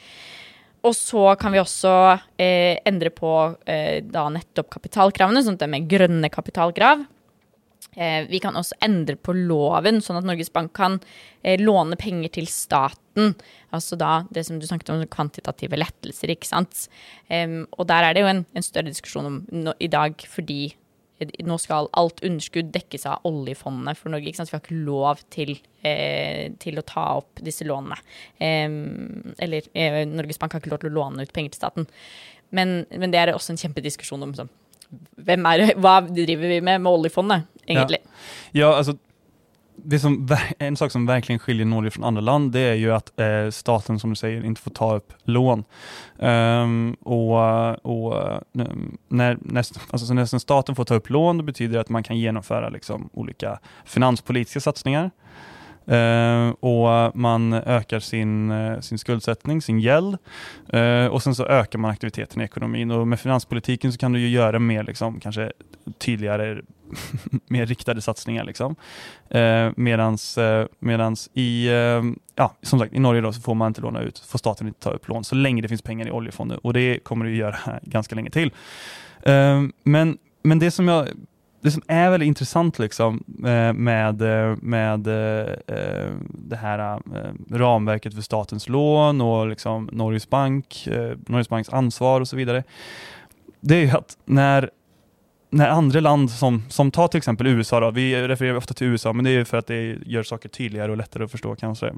Og 0.84 0.92
så 0.96 1.32
kan 1.40 1.54
vi 1.54 1.62
også 1.62 1.94
eh, 2.36 2.76
endre 2.84 3.12
på 3.14 3.32
eh, 3.64 4.02
da 4.04 4.26
nettopp 4.32 4.68
kapitalkravene, 4.74 5.40
sånn 5.44 5.56
at 5.56 5.64
det 5.64 5.78
er 5.78 5.90
grønne 5.94 6.30
kapitalkrav. 6.32 7.06
Eh, 7.94 8.26
vi 8.28 8.40
kan 8.42 8.58
også 8.58 8.76
endre 8.84 9.16
på 9.16 9.32
loven, 9.36 10.02
sånn 10.04 10.18
at 10.20 10.28
Norges 10.28 10.52
Bank 10.52 10.74
kan 10.76 10.98
eh, 11.40 11.56
låne 11.60 11.96
penger 12.00 12.34
til 12.36 12.50
staten. 12.52 13.32
Altså 13.72 13.96
da 13.96 14.26
det 14.34 14.44
som 14.44 14.60
du 14.60 14.68
snakket 14.68 14.92
om, 14.92 15.06
kvantitative 15.08 15.80
lettelser, 15.80 16.34
ikke 16.34 16.50
sant. 16.50 16.86
og 17.32 17.86
der 17.88 18.04
er 18.04 18.14
det 18.14 18.22
jo 18.24 18.30
en, 18.30 18.44
en 18.52 18.66
større 18.66 18.92
diskusjon 18.92 19.30
om 19.30 19.38
no, 19.64 19.72
i 19.80 19.88
dag, 19.88 20.20
fordi 20.28 20.74
nå 21.22 21.56
skal 21.62 21.88
alt 21.94 22.22
underskudd 22.26 22.72
dekkes 22.74 23.06
av 23.06 23.26
oljefondet 23.28 23.98
for 23.98 24.12
Norge. 24.12 24.28
Ikke 24.28 24.40
sant? 24.40 24.50
Vi 24.50 24.56
har 24.56 24.64
ikke 24.64 24.80
lov 24.86 25.22
til, 25.30 25.54
eh, 25.86 26.50
til 26.58 26.80
å 26.80 26.86
ta 26.86 27.04
opp 27.20 27.42
disse 27.44 27.66
lånene. 27.66 27.98
Eh, 28.40 28.66
eller 29.46 29.70
eh, 29.74 30.02
Norges 30.10 30.40
Bank 30.42 30.52
har 30.52 30.60
ikke 30.60 30.74
lov 30.74 30.82
til 30.82 30.90
å 30.90 30.98
låne 30.98 31.22
ut 31.22 31.32
penger 31.32 31.54
til 31.54 31.62
staten. 31.62 31.88
Men, 32.54 32.84
men 32.90 33.14
det 33.14 33.20
er 33.20 33.34
også 33.34 33.54
en 33.54 33.62
kjempediskusjon 33.62 34.26
om 34.26 34.34
sånn, 34.36 34.50
hvem 35.26 35.46
er, 35.50 35.64
hva 35.82 36.00
driver 36.06 36.50
vi 36.50 36.60
med 36.62 36.82
med 36.82 36.90
oljefondet, 36.90 37.48
egentlig. 37.66 38.02
Ja, 38.52 38.66
ja 38.66 38.74
altså 38.78 38.98
det 39.76 39.98
som, 39.98 40.28
en 40.58 40.76
sak 40.76 40.92
som 40.92 41.06
verkligen 41.06 41.38
skiljer 41.38 41.66
Norge 41.66 41.90
från 41.90 42.04
andra 42.04 42.20
land 42.20 42.52
det 42.52 42.60
är 42.60 42.74
ju 42.74 42.92
att 42.92 43.20
eh, 43.20 43.50
staten 43.50 43.98
som 43.98 44.10
du 44.10 44.16
säger 44.16 44.44
inte 44.44 44.60
får 44.60 44.70
ta 44.70 44.96
upp 44.96 45.12
lån. 45.24 45.64
Um, 46.18 46.94
och, 46.94 47.86
och 47.86 48.42
när, 49.08 49.38
alltså, 49.56 49.74
när, 49.78 49.78
alltså, 49.90 50.14
när 50.14 50.38
staten 50.38 50.74
får 50.74 50.84
ta 50.84 50.94
upp 50.94 51.10
lån 51.10 51.38
det 51.38 51.44
betyder 51.44 51.74
det 51.74 51.80
att 51.80 51.88
man 51.88 52.02
kan 52.02 52.18
genomföra 52.18 52.68
liksom, 52.68 53.10
olika 53.12 53.58
finanspolitiska 53.84 54.60
satsningar. 54.60 55.10
Uh, 55.92 56.48
och 56.48 57.16
man 57.16 57.52
ökar 57.52 58.00
sin, 58.00 58.50
uh, 58.50 58.80
sin 58.80 58.98
skuldsättning, 58.98 59.62
sin 59.62 59.80
gäld 59.80 60.18
uh, 60.74 61.06
och 61.06 61.22
sen 61.22 61.34
så 61.34 61.46
ökar 61.46 61.78
man 61.78 61.90
aktiviteten 61.90 62.42
i 62.42 62.44
ekonomin 62.44 62.90
och 62.90 63.08
med 63.08 63.20
finanspolitiken 63.20 63.92
så 63.92 63.98
kan 63.98 64.12
du 64.12 64.20
ju 64.20 64.28
göra 64.28 64.58
mer 64.58 64.82
liksom, 64.82 65.20
kanske 65.20 65.52
tydligare 65.98 66.62
mer 67.46 67.66
riktade 67.66 68.00
satsningar. 68.00 68.44
Liksom. 68.44 68.76
Eh, 69.30 69.70
medans, 69.76 70.38
eh, 70.38 70.66
medans 70.78 71.30
i, 71.34 71.68
eh, 71.68 72.02
ja, 72.34 72.54
som 72.62 72.78
sagt, 72.78 72.92
i 72.92 72.98
Norge 72.98 73.20
då 73.20 73.32
så 73.32 73.40
får 73.40 73.54
man 73.54 73.68
inte 73.68 73.80
låna 73.80 74.00
ut, 74.00 74.18
får 74.18 74.38
staten 74.38 74.66
inte 74.66 74.80
ta 74.80 74.90
upp 74.90 75.08
lån 75.08 75.24
så 75.24 75.34
länge 75.34 75.62
det 75.62 75.68
finns 75.68 75.82
pengar 75.82 76.08
i 76.08 76.10
oljefonder 76.10 76.66
och 76.66 76.72
det 76.72 76.98
kommer 76.98 77.24
det 77.24 77.30
göra 77.30 77.58
ganska 77.82 78.14
länge 78.14 78.30
till. 78.30 78.52
Eh, 79.22 79.62
men, 79.82 80.18
men 80.42 80.58
det 80.58 80.70
som 80.70 80.88
jag 80.88 81.08
det 81.64 81.70
som 81.70 81.82
är 81.88 82.10
väldigt 82.10 82.26
intressant 82.26 82.78
liksom, 82.78 83.24
eh, 83.46 83.72
med, 83.72 84.22
eh, 84.22 84.56
med 84.62 85.06
eh, 85.06 86.10
det 86.28 86.56
här 86.56 87.00
ramverket 87.50 88.14
för 88.14 88.22
statens 88.22 88.68
lån 88.68 89.20
och 89.20 89.48
liksom 89.48 89.88
Norges, 89.92 90.30
Bank, 90.30 90.88
Norges 91.26 91.48
Banks 91.48 91.68
ansvar 91.68 92.20
och 92.20 92.28
så 92.28 92.36
vidare, 92.36 92.64
det 93.60 93.76
är 93.76 93.80
ju 93.80 93.90
att 93.90 94.16
när 94.24 94.70
när 95.50 95.68
andra 95.68 96.00
land 96.00 96.30
som, 96.30 96.62
som 96.68 96.90
tar 96.90 97.08
till 97.08 97.18
exempel 97.18 97.46
USA, 97.46 97.80
då, 97.80 97.90
vi 97.90 98.28
refererar 98.28 98.56
ofta 98.56 98.74
till 98.74 98.86
USA, 98.86 99.12
men 99.12 99.24
det 99.24 99.30
är 99.30 99.44
för 99.44 99.56
att 99.56 99.66
det 99.66 99.96
gör 100.06 100.22
saker 100.22 100.48
tydligare 100.48 100.90
och 100.90 100.96
lättare 100.96 101.24
att 101.24 101.30
förstå 101.30 101.56
kanske, 101.56 101.86
eh, 101.86 101.94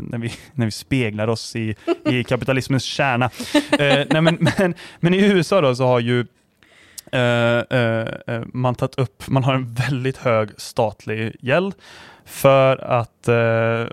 när, 0.00 0.18
vi, 0.18 0.32
när 0.52 0.64
vi 0.64 0.70
speglar 0.70 1.28
oss 1.28 1.56
i, 1.56 1.74
i 2.10 2.24
kapitalismens 2.24 2.84
kärna. 2.84 3.30
eh, 3.78 4.06
nej, 4.10 4.20
men, 4.22 4.38
men, 4.58 4.74
men 5.00 5.14
i 5.14 5.18
USA 5.18 5.60
då 5.60 5.74
så 5.74 5.84
har 5.84 6.00
ju 6.00 6.26
Eh, 7.12 7.78
eh, 7.78 8.08
eh, 8.26 8.42
man 8.52 8.74
tagit 8.74 8.98
upp, 8.98 9.28
man 9.28 9.44
har 9.44 9.54
en 9.54 9.74
väldigt 9.74 10.16
hög 10.16 10.50
statlig 10.56 11.36
gäld 11.40 11.74
för 12.24 12.76
att, 12.76 13.28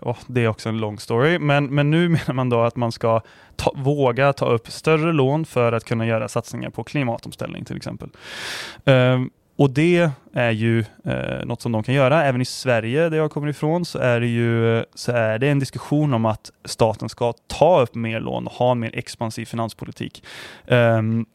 oh, 0.02 0.18
det 0.28 0.44
är 0.44 0.48
också 0.48 0.70
en 0.70 0.78
lång 0.78 1.00
story, 1.00 1.40
men, 1.40 1.66
men 1.66 1.92
nu 1.92 2.10
menar 2.10 2.34
man 2.34 2.50
då 2.50 2.62
att 2.62 2.76
man 2.76 2.92
ska 2.92 3.22
ta, 3.56 3.74
våga 3.76 4.34
ta 4.34 4.46
upp 4.46 4.72
större 4.72 5.14
lån 5.14 5.46
för 5.46 5.72
att 5.72 5.84
kunna 5.84 6.06
göra 6.06 6.28
satsningar 6.28 6.70
på 6.70 6.84
klimatomställning 6.84 7.66
till 7.66 7.78
exempel. 7.78 8.10
Ehm, 8.86 9.30
och 9.58 9.70
det 9.70 10.10
är 10.34 10.52
ju 10.52 10.80
eh, 10.80 11.46
något 11.46 11.62
som 11.62 11.72
de 11.72 11.84
kan 11.84 11.96
göra. 11.96 12.24
Även 12.24 12.42
i 12.42 12.46
Sverige, 12.46 13.10
där 13.10 13.18
jag 13.18 13.32
kommer 13.32 13.48
ifrån, 13.48 13.86
så 13.86 14.00
är, 14.00 14.20
det 14.20 14.28
ju, 14.28 14.84
så 14.96 15.12
är 15.12 15.40
det 15.40 15.48
en 15.48 15.60
diskussion 15.60 16.14
om 16.14 16.26
att 16.26 16.52
staten 16.66 17.10
ska 17.10 17.34
ta 17.48 17.82
upp 17.82 17.96
mer 17.96 18.20
lån 18.20 18.48
och 18.48 18.54
ha 18.54 18.72
en 18.72 18.80
mer 18.80 18.92
expansiv 18.94 19.46
finanspolitik. 19.46 20.24
Um, 20.68 21.26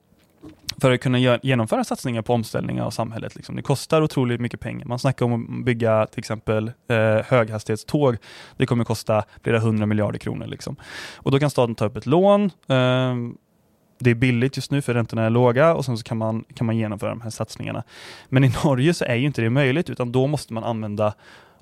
för 0.80 0.90
att 0.90 1.00
kunna 1.00 1.38
genomföra 1.42 1.84
satsningar 1.84 2.22
på 2.22 2.34
omställningar 2.34 2.84
av 2.84 2.90
samhället. 2.90 3.36
Liksom. 3.36 3.56
Det 3.56 3.62
kostar 3.62 4.02
otroligt 4.02 4.40
mycket 4.40 4.60
pengar. 4.60 4.86
Man 4.86 4.98
snackar 4.98 5.26
om 5.26 5.58
att 5.58 5.64
bygga 5.64 6.06
till 6.06 6.18
exempel 6.18 6.72
eh, 6.88 6.96
höghastighetståg. 7.24 8.16
Det 8.56 8.66
kommer 8.66 8.84
kosta 8.84 9.24
flera 9.42 9.58
hundra 9.58 9.86
miljarder 9.86 10.18
kronor. 10.18 10.46
Liksom. 10.46 10.76
Och 11.16 11.30
då 11.30 11.38
kan 11.38 11.50
staten 11.50 11.74
ta 11.74 11.84
upp 11.84 11.96
ett 11.96 12.06
lån. 12.06 12.44
Eh, 12.44 13.14
det 13.98 14.10
är 14.10 14.14
billigt 14.14 14.56
just 14.56 14.70
nu 14.70 14.82
för 14.82 14.94
räntorna 14.94 15.24
är 15.24 15.30
låga 15.30 15.74
och 15.74 15.84
sen 15.84 15.98
så 15.98 16.04
kan 16.04 16.18
man, 16.18 16.44
kan 16.54 16.66
man 16.66 16.76
genomföra 16.76 17.10
de 17.10 17.20
här 17.20 17.30
satsningarna. 17.30 17.82
Men 18.28 18.44
i 18.44 18.52
Norge 18.64 18.94
så 18.94 19.04
är 19.04 19.14
ju 19.14 19.26
inte 19.26 19.42
det 19.42 19.50
möjligt 19.50 19.90
utan 19.90 20.12
då 20.12 20.26
måste 20.26 20.52
man 20.52 20.64
använda 20.64 21.14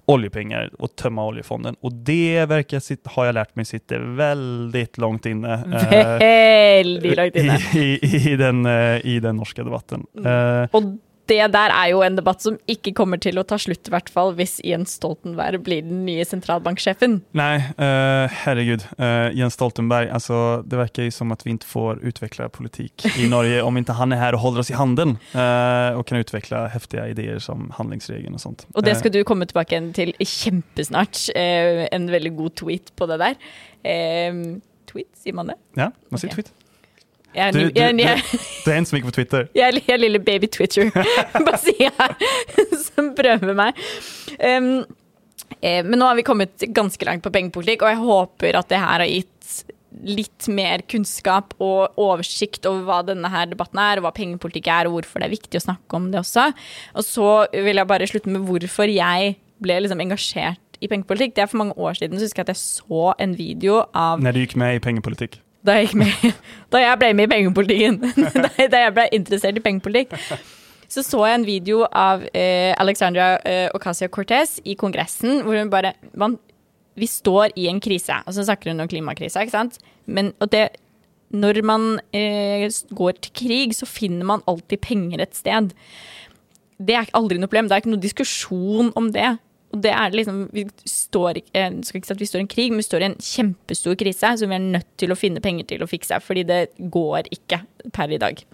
oljepengar 0.09 0.71
och 0.79 0.97
tömma 0.97 1.27
oljefonden. 1.27 1.77
Och 1.81 1.93
det 1.93 2.47
verkar, 2.47 3.09
har 3.09 3.27
jag 3.27 3.33
lärt 3.33 3.57
mig, 3.57 3.65
sitter 3.65 3.99
väldigt 4.01 4.99
långt 4.99 5.27
inne. 5.27 5.55
Eh, 5.55 6.19
väldigt 6.19 7.17
långt 7.17 7.37
inne. 7.37 7.59
I, 7.75 7.99
i, 8.03 8.33
i, 8.33 8.37
den, 8.37 8.67
eh, 8.67 9.07
i 9.07 9.21
den 9.21 9.37
norska 9.37 9.65
debatten. 9.65 10.07
Mm. 10.19 10.63
Eh, 10.63 10.69
och 10.73 10.83
det 11.29 11.41
der 11.53 11.73
er 11.75 11.91
jo 11.93 12.01
en 12.05 12.17
debatt 12.19 12.43
som 12.43 12.57
ikke 12.71 12.95
kommer 12.97 13.21
til 13.23 13.39
å 13.41 13.45
ta 13.47 13.59
slutt, 13.61 13.89
i 13.89 13.93
hvert 13.93 14.11
fall 14.13 14.33
hvis 14.39 14.59
Jens 14.65 14.97
Stoltenberg 14.99 15.63
blir 15.67 15.85
den 15.87 16.05
nye 16.07 16.25
sentralbanksjefen. 16.27 17.21
Nej, 17.37 17.63
uh, 17.79 18.27
herregud. 18.45 18.87
Uh, 18.99 19.29
Jens 19.37 19.59
Stoltenberg, 19.59 20.11
alltså, 20.11 20.63
det 20.67 20.77
verkar 20.77 21.03
ju 21.03 21.11
som 21.11 21.33
att 21.33 21.47
vi 21.47 21.51
inte 21.51 21.67
får 21.67 22.05
utveckla 22.05 22.49
politik 22.49 23.07
i 23.19 23.29
Norge 23.35 23.63
om 23.63 23.77
inte 23.77 23.93
han 23.93 24.13
är 24.13 24.17
här 24.17 24.35
och 24.35 24.41
håller 24.41 24.61
oss 24.61 24.71
i 24.71 24.75
handen 24.75 25.19
uh, 25.35 25.99
och 25.99 26.07
kan 26.07 26.19
utveckla 26.19 26.67
häftiga 26.67 27.09
idéer 27.09 27.39
som 27.39 27.73
handlingsregeln 27.77 28.35
och 28.35 28.41
sånt. 28.41 28.67
Och 28.75 28.83
det 28.83 28.95
ska 28.95 29.09
du 29.09 29.25
komma 29.25 29.47
tillbaka 29.47 29.93
till 29.95 30.15
kjempesnart. 30.21 31.19
en 31.35 32.11
väldigt 32.11 32.37
god 32.37 32.55
tweet 32.55 32.97
på 32.97 33.07
det 33.07 33.17
där. 33.17 33.35
tweet, 34.93 35.07
säger 35.15 35.35
man 35.35 35.47
det? 35.47 35.55
Ja, 35.75 35.93
man 36.09 36.21
säger 36.21 36.35
okay. 36.35 36.43
tweet. 36.43 36.68
Jeg, 37.37 37.53
du, 37.53 37.59
du, 37.69 37.77
jeg, 37.77 37.97
jeg, 38.01 38.23
du, 38.65 38.71
er 38.71 38.79
en 38.79 38.87
som 38.89 38.97
ikke 38.99 39.11
på 39.11 39.17
Twitter? 39.19 39.49
Jeg 39.59 39.83
er 39.85 40.01
lille 40.01 40.21
baby-Twitter, 40.23 40.89
bare 41.47 41.61
sier 41.61 41.91
jeg, 41.91 42.31
som 42.89 43.13
prøver 43.17 43.57
meg. 43.59 43.77
Um, 44.41 44.71
eh, 45.61 45.83
men 45.85 45.99
nå 46.01 46.09
har 46.09 46.17
vi 46.19 46.25
kommet 46.27 46.65
ganske 46.75 47.09
langt 47.09 47.25
på 47.27 47.33
pengepolitikk, 47.35 47.85
og 47.85 47.93
jeg 47.93 48.01
håper 48.01 48.59
at 48.63 48.71
det 48.73 48.81
her 48.81 49.05
har 49.05 49.11
gitt 49.11 49.35
litt 50.09 50.47
mer 50.53 50.83
kunnskap 50.91 51.55
og 51.65 51.99
oversikt 51.99 52.67
over 52.69 52.85
hva 52.87 53.01
denne 53.07 53.31
her 53.33 53.49
debatten 53.51 53.81
er, 53.83 53.99
og 53.99 54.07
hva 54.07 54.15
pengepolitikk 54.17 54.71
er, 54.73 54.89
og 54.89 54.99
hvorfor 54.99 55.21
det 55.21 55.29
er 55.29 55.35
viktig 55.35 55.61
å 55.61 55.67
snakke 55.69 55.99
om 55.99 56.09
det 56.13 56.23
også. 56.23 56.49
Og 56.97 57.07
så 57.07 57.29
vil 57.55 57.81
jeg 57.81 57.91
bare 57.91 58.09
slutte 58.11 58.33
med 58.33 58.47
hvorfor 58.49 58.93
jeg 58.93 59.35
ble 59.59 59.81
liksom 59.83 60.05
engasjert 60.05 60.79
i 60.79 60.91
pengepolitikk. 60.91 61.35
Det 61.35 61.45
er 61.45 61.51
for 61.51 61.63
mange 61.65 61.77
år 61.81 61.99
siden 61.99 62.19
så 62.19 62.29
husker 62.29 62.45
jeg 62.45 62.49
at 62.49 62.55
jeg 62.55 62.63
så 62.63 63.13
en 63.19 63.35
video 63.39 63.83
av 63.97 64.23
Når 64.23 64.37
du 64.37 64.43
gikk 64.45 64.59
med 64.61 64.79
i 64.79 64.83
pengepolitikk? 64.85 65.41
Da 65.67 65.79
jeg, 65.81 65.95
med, 65.99 66.13
da 66.73 66.83
jeg 66.83 67.01
ble 67.01 67.11
med 67.19 67.29
i 67.29 67.33
pengepolitikken. 67.33 67.99
da 68.73 68.85
jeg 68.85 68.95
ble 68.97 69.09
interessert 69.17 69.59
i 69.59 69.65
pengepolitikk. 69.65 70.15
Så 70.89 71.05
så 71.05 71.21
jeg 71.29 71.37
en 71.37 71.47
video 71.47 71.83
av 71.93 72.23
eh, 72.33 72.73
Alexandra 72.81 73.35
eh, 73.45 73.67
Ocasio-Cortez 73.77 74.57
i 74.65 74.77
Kongressen, 74.79 75.43
hvor 75.45 75.59
hun 75.59 75.73
bare 75.73 75.93
man, 76.17 76.39
Vi 76.99 77.07
står 77.07 77.53
i 77.55 77.69
en 77.71 77.81
krise. 77.81 78.17
Og 78.27 78.35
så 78.35 78.43
snakker 78.49 78.73
hun 78.73 78.81
om 78.81 78.89
klimakrisa, 78.89 79.45
ikke 79.45 79.55
sant. 79.55 79.77
Men 80.07 80.33
og 80.41 80.51
det, 80.51 80.69
når 81.31 81.61
man 81.63 82.01
eh, 82.17 82.67
går 82.91 83.21
til 83.23 83.35
krig, 83.37 83.77
så 83.77 83.87
finner 83.87 84.25
man 84.27 84.43
alltid 84.49 84.81
penger 84.83 85.23
et 85.23 85.37
sted. 85.37 85.71
Det 86.79 86.97
er 86.97 87.13
aldri 87.15 87.39
noe 87.39 87.51
problem. 87.51 87.69
Det 87.69 87.77
er 87.77 87.85
ikke 87.85 87.93
noe 87.93 88.03
diskusjon 88.03 88.91
om 88.97 89.13
det. 89.13 89.37
Og 89.73 89.83
det 89.85 89.93
er 89.93 90.15
liksom 90.15 90.47
Vi 90.55 90.65
står 90.89 91.43
ikke, 91.43 91.53
eh, 91.61 91.81
skal 91.85 92.01
ikke 92.01 92.11
si 92.11 92.17
at 92.17 92.23
vi 92.23 92.31
står 92.31 92.41
i 92.41 92.47
en 92.47 92.55
krig, 92.55 92.71
men 92.73 92.83
vi 92.83 92.89
står 92.89 93.05
i 93.05 93.11
en 93.11 93.19
kjempestor 93.21 93.99
krise 94.01 94.37
som 94.41 94.49
vi 94.49 94.57
er 94.57 94.71
nødt 94.77 94.93
til 94.97 95.13
å 95.13 95.19
finne 95.19 95.45
penger 95.45 95.69
til 95.75 95.85
å 95.85 95.91
fikse. 95.91 96.21
Fordi 96.25 96.47
det 96.49 96.63
går 96.79 97.29
ikke 97.35 97.63
per 97.93 98.15
i 98.15 98.21
dag. 98.23 98.45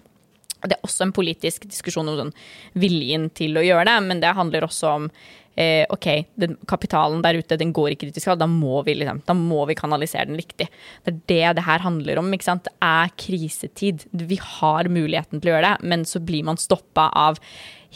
Og 0.61 0.69
det 0.69 0.77
er 0.77 0.87
også 0.87 1.05
en 1.05 1.15
politisk 1.15 1.67
diskusjon 1.69 2.09
om 2.09 2.17
sånn 2.19 2.35
viljen 2.81 3.29
til 3.37 3.57
å 3.57 3.63
gjøre 3.63 3.85
det, 3.85 3.97
men 4.07 4.21
det 4.23 4.33
handler 4.33 4.65
også 4.65 4.93
om 4.97 5.09
eh, 5.55 5.85
ok, 5.93 6.07
den 6.41 6.55
kapitalen 6.69 7.21
der 7.23 7.39
ute 7.39 7.57
den 7.59 7.73
går 7.75 7.93
ikke 7.93 8.09
dit 8.09 8.17
vi 8.17 8.23
skal, 8.23 8.39
da 8.39 8.47
må, 8.49 8.81
vi, 8.87 8.97
liksom, 8.99 9.21
da 9.27 9.35
må 9.37 9.63
vi 9.69 9.77
kanalisere 9.77 10.27
den 10.29 10.39
riktig. 10.39 10.67
Det 11.05 11.13
er 11.13 11.21
det 11.31 11.59
det 11.59 11.67
her 11.67 11.85
handler 11.85 12.21
om. 12.21 12.33
ikke 12.33 12.49
sant? 12.49 12.67
Det 12.67 12.75
er 12.81 13.13
krisetid. 13.19 14.07
Vi 14.11 14.39
har 14.41 14.91
muligheten 14.91 15.39
til 15.39 15.51
å 15.51 15.55
gjøre 15.55 15.75
det, 15.75 15.89
men 15.93 16.05
så 16.09 16.23
blir 16.23 16.47
man 16.47 16.59
stoppa 16.61 17.09
av 17.13 17.39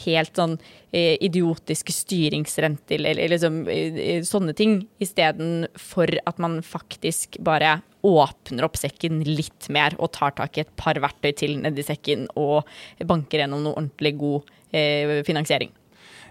helt 0.04 0.36
sånn 0.36 0.56
eh, 0.92 1.16
idiotiske 1.20 1.94
styringsrenter 1.94 2.98
eller, 2.98 3.18
eller 3.18 3.34
liksom, 3.36 3.62
eh, 3.68 4.00
eh 4.16 4.22
sånne 4.26 4.54
ting, 4.56 4.80
istedenfor 5.02 6.16
at 6.26 6.38
man 6.42 6.60
faktisk 6.66 7.40
bare 7.44 7.80
åpner 8.06 8.64
opp 8.64 8.78
sekken 8.80 9.20
litt 9.26 9.68
mer 9.68 9.96
og 9.98 10.12
tar 10.16 10.32
tak 10.38 10.56
i 10.56 10.64
et 10.64 10.72
par 10.80 10.98
verktøy 11.02 11.34
til 11.36 11.58
nedi 11.60 11.84
sekken 11.84 12.28
og 12.40 12.68
banker 13.04 13.42
gjennom 13.42 13.66
noe 13.66 13.76
ordentlig 13.76 14.16
god 14.20 14.48
eh, 14.72 15.20
finansiering. 15.26 15.72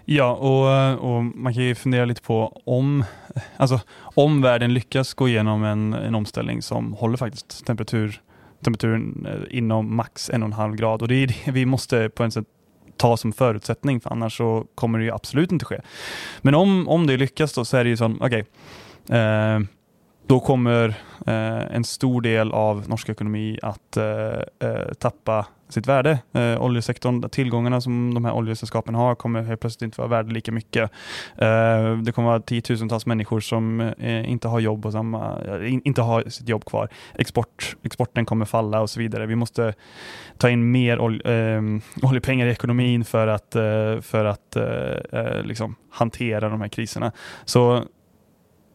Ja, 0.04 0.34
och, 0.34 0.70
eh, 0.70 0.94
och, 0.94 1.24
man 1.24 1.54
kan 1.54 1.62
ju 1.62 1.74
fundera 1.74 2.04
lite 2.04 2.22
på 2.22 2.62
om, 2.64 3.04
alltså, 3.56 3.80
om 4.00 4.42
världen 4.42 4.74
lyckas 4.74 5.14
gå 5.14 5.28
igenom 5.28 5.64
en, 5.64 5.94
en 5.94 6.14
omställning 6.14 6.62
som 6.62 6.92
håller 6.92 7.16
faktiskt 7.16 7.66
temperatur, 7.66 8.20
temperaturen 8.64 9.26
eh, 9.26 9.58
inom 9.58 9.96
max 9.96 10.30
en 10.30 10.42
och 10.42 10.46
en 10.46 10.52
halv 10.52 10.76
grad 10.76 11.02
och 11.02 11.08
det 11.08 11.14
är 11.14 11.26
det 11.26 11.52
vi 11.52 11.66
måste 11.66 12.08
på 12.08 12.22
en 12.22 12.30
sätt 12.30 12.46
ta 13.00 13.16
som 13.16 13.32
förutsättning, 13.32 14.00
för 14.00 14.10
annars 14.10 14.36
så 14.36 14.66
kommer 14.74 14.98
det 14.98 15.04
ju 15.04 15.10
absolut 15.10 15.52
inte 15.52 15.64
ske. 15.64 15.80
Men 16.42 16.54
om, 16.54 16.88
om 16.88 17.06
det 17.06 17.16
lyckas 17.16 17.52
då 17.52 17.64
så 17.64 17.76
är 17.76 17.84
det 17.84 17.90
ju 17.90 17.96
så, 17.96 18.16
okej, 18.20 18.44
okay, 19.06 19.18
eh, 19.18 19.60
då 20.30 20.40
kommer 20.40 20.88
eh, 21.26 21.76
en 21.76 21.84
stor 21.84 22.20
del 22.20 22.52
av 22.52 22.88
norsk 22.88 23.08
ekonomi 23.08 23.58
att 23.62 23.96
eh, 23.96 24.04
eh, 24.68 24.92
tappa 24.98 25.46
sitt 25.68 25.86
värde. 25.86 26.18
Eh, 26.32 26.62
oljesektorn, 26.62 27.28
tillgångarna 27.28 27.80
som 27.80 28.14
de 28.14 28.24
här 28.24 28.32
oljesällskapen 28.32 28.94
har 28.94 29.14
kommer 29.14 29.42
helt 29.42 29.60
plötsligt 29.60 29.82
inte 29.82 30.00
vara 30.00 30.08
värda 30.08 30.32
lika 30.32 30.52
mycket. 30.52 30.90
Eh, 31.36 31.96
det 31.96 32.12
kommer 32.14 32.28
vara 32.28 32.40
tiotusentals 32.40 33.06
människor 33.06 33.40
som 33.40 33.80
eh, 33.80 34.30
inte 34.30 34.48
har 34.48 34.60
jobb 34.60 34.86
och 34.86 34.92
samma, 34.92 35.38
eh, 35.40 35.72
in, 35.72 35.80
inte 35.84 36.02
har 36.02 36.22
sitt 36.28 36.48
jobb 36.48 36.64
kvar. 36.64 36.88
Export, 37.14 37.76
exporten 37.82 38.24
kommer 38.24 38.44
falla 38.44 38.80
och 38.80 38.90
så 38.90 39.00
vidare. 39.00 39.26
Vi 39.26 39.36
måste 39.36 39.74
ta 40.38 40.50
in 40.50 40.70
mer 40.70 41.00
ol, 41.00 41.22
eh, 41.24 41.60
oljepengar 42.02 42.46
i 42.46 42.50
ekonomin 42.50 43.04
för 43.04 43.26
att, 43.26 43.56
eh, 43.56 44.00
för 44.00 44.24
att 44.24 44.56
eh, 44.56 45.20
eh 45.20 45.42
liksom 45.42 45.76
hantera 45.90 46.48
de 46.48 46.60
här 46.60 46.68
kriserna. 46.68 47.12
Så 47.44 47.84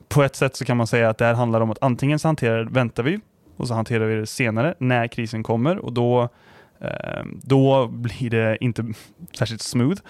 på 0.08 0.24
ett 0.24 0.36
sätt 0.36 0.56
så 0.56 0.65
kan 0.65 0.78
man 0.78 0.88
säga 0.88 1.10
att 1.10 1.18
det 1.18 1.26
här 1.26 1.34
handlar 1.34 1.62
om 1.62 1.72
att 1.72 1.78
antingen 1.82 2.20
så 2.20 2.28
hanterar, 2.28 2.63
väntar 2.63 3.04
vi 3.04 3.20
och 3.58 3.68
så 3.68 3.74
hanterar 3.74 4.06
vi 4.06 4.15
det 4.15 4.26
senare 4.26 4.76
när 4.78 5.08
krisen 5.08 5.44
kommer 5.44 5.78
och 5.78 5.94
då 5.94 6.30
Ehm, 6.86 7.39
då 7.43 7.88
blir 7.88 8.30
det 8.30 8.58
inte 8.62 8.86
särskilt 9.38 9.62
smooth. 9.62 10.02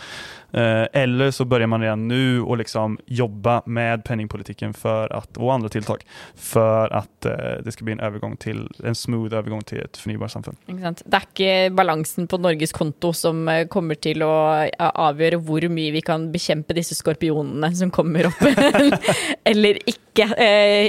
Ehm, 0.54 0.88
eller 0.94 1.32
så 1.32 1.46
börjar 1.46 1.68
man 1.68 1.82
redan 1.82 2.08
nu 2.08 2.42
och 2.42 2.58
liksom 2.58 3.00
jobba 3.06 3.62
med 3.66 4.04
penningpolitiken 4.04 4.74
för 4.74 5.14
att, 5.14 5.38
och 5.38 5.54
andra 5.54 5.70
tilltag 5.70 6.06
för 6.36 6.94
att 6.94 7.26
eh, 7.26 7.34
det 7.64 7.72
ska 7.72 7.84
bli 7.84 7.94
en 7.94 8.00
övergång 8.00 8.38
till 8.38 8.70
en 8.84 8.96
smooth 8.96 9.36
övergång 9.36 9.62
till 9.62 9.80
ett 9.80 9.98
förnybart 9.98 10.32
samfund. 10.32 10.58
Det 10.66 10.72
är 10.72 10.88
inte 10.88 11.70
balansen 11.76 12.28
på 12.28 12.38
Norges 12.38 12.72
konto 12.72 13.14
som 13.14 13.48
eh, 13.48 13.68
kommer 13.68 13.96
till 13.96 14.22
att 14.22 14.70
eh, 14.80 14.88
avgöra 14.88 15.38
hur 15.38 15.70
mycket 15.70 15.94
vi 15.94 16.02
kan 16.02 16.32
bekämpa 16.32 16.74
dessa 16.74 16.96
skorpionerna 16.96 17.72
som 17.72 17.92
kommer 17.92 18.26
upp 18.26 18.42
eller 19.44 19.78
inte 19.86 20.36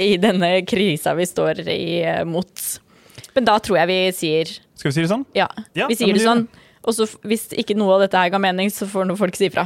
i 0.01 0.17
denna 0.17 0.61
krisen 0.61 1.17
vi 1.17 1.25
står 1.25 1.59
i 1.59 2.23
mot. 2.25 2.81
Men 3.33 3.45
då 3.45 3.59
tror 3.59 3.77
jag 3.77 3.87
vi 3.87 4.13
säger 4.13 4.47
Ska 4.77 4.89
vi 4.89 4.93
si 4.93 5.01
det 5.01 5.09
sånn? 5.09 5.25
Ja, 5.33 5.49
ja 5.73 5.89
vi 5.89 5.97
sier 5.97 6.13
det 6.13 6.21
sånn. 6.21 6.45
Og 6.87 6.95
så 6.95 7.07
hvis 7.27 7.49
ikke 7.57 7.75
noe 7.77 7.97
av 7.97 8.05
dette 8.05 8.21
her 8.21 8.29
ga 8.31 8.39
mening, 8.41 8.69
så 8.71 8.87
får 8.89 9.09
noen 9.09 9.19
folk 9.19 9.35
si 9.35 9.49
ifra. 9.49 9.65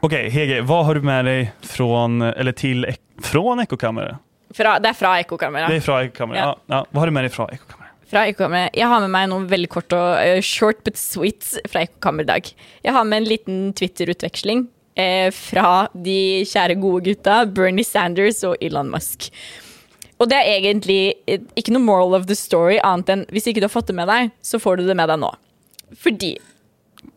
Okej, 0.00 0.26
okay, 0.26 0.30
Hege, 0.30 0.60
vad 0.66 0.84
har 0.86 0.94
du 0.94 1.06
med 1.06 1.24
dig 1.24 1.52
från, 1.62 2.22
eller 2.22 2.52
till, 2.52 2.86
från 3.22 3.60
Ekokammeret? 3.60 4.16
Fra, 4.54 4.78
det 4.78 4.88
är 4.88 4.92
från 4.92 5.16
Ekokammeret. 5.16 5.70
Det 5.70 5.80
från 5.80 6.34
ja. 6.34 6.58
ja. 6.66 6.86
Vad 6.90 7.00
har 7.00 7.06
du 7.06 7.10
med 7.10 7.24
dig 7.24 7.30
från 7.30 7.50
Ekokammeret? 7.50 7.92
Fra. 8.10 8.28
Jag 8.72 8.86
har 8.86 9.00
med 9.00 9.10
mig 9.10 9.26
något 9.26 9.50
väldigt 9.50 9.70
kort 9.70 9.92
och 9.92 10.16
uh, 10.26 10.40
short 10.42 10.84
but 10.84 10.96
sweet 10.96 11.58
från 11.64 11.82
Ekokammeret 11.82 12.26
idag. 12.26 12.48
Jag 12.82 12.92
har 12.92 13.04
med 13.04 13.16
en 13.16 13.24
liten 13.24 13.72
Twitter-utväxling 13.72 14.58
uh, 14.58 15.30
från 15.30 15.86
de 15.92 16.44
kära 16.44 16.74
goda 16.74 17.04
gutta 17.04 17.46
Bernie 17.46 17.84
Sanders 17.84 18.44
och 18.44 18.56
Elon 18.60 18.90
Musk. 18.90 19.32
Og 20.18 20.30
det 20.30 20.36
er 20.40 20.56
egentlig 20.56 21.00
ikke 21.28 21.74
noe 21.74 21.84
moral 21.84 22.16
of 22.16 22.26
the 22.28 22.36
story, 22.38 22.78
annet 22.80 23.12
enn 23.12 23.24
hvis 23.34 23.48
ikke 23.50 23.60
du 23.60 23.68
har 23.68 23.74
fått 23.74 23.90
det 23.90 23.96
med 23.98 24.08
deg, 24.08 24.30
så 24.40 24.60
får 24.62 24.80
du 24.80 24.86
det 24.88 24.96
med 24.96 25.10
deg 25.12 25.20
nå. 25.20 25.32
Fordi 26.00 26.36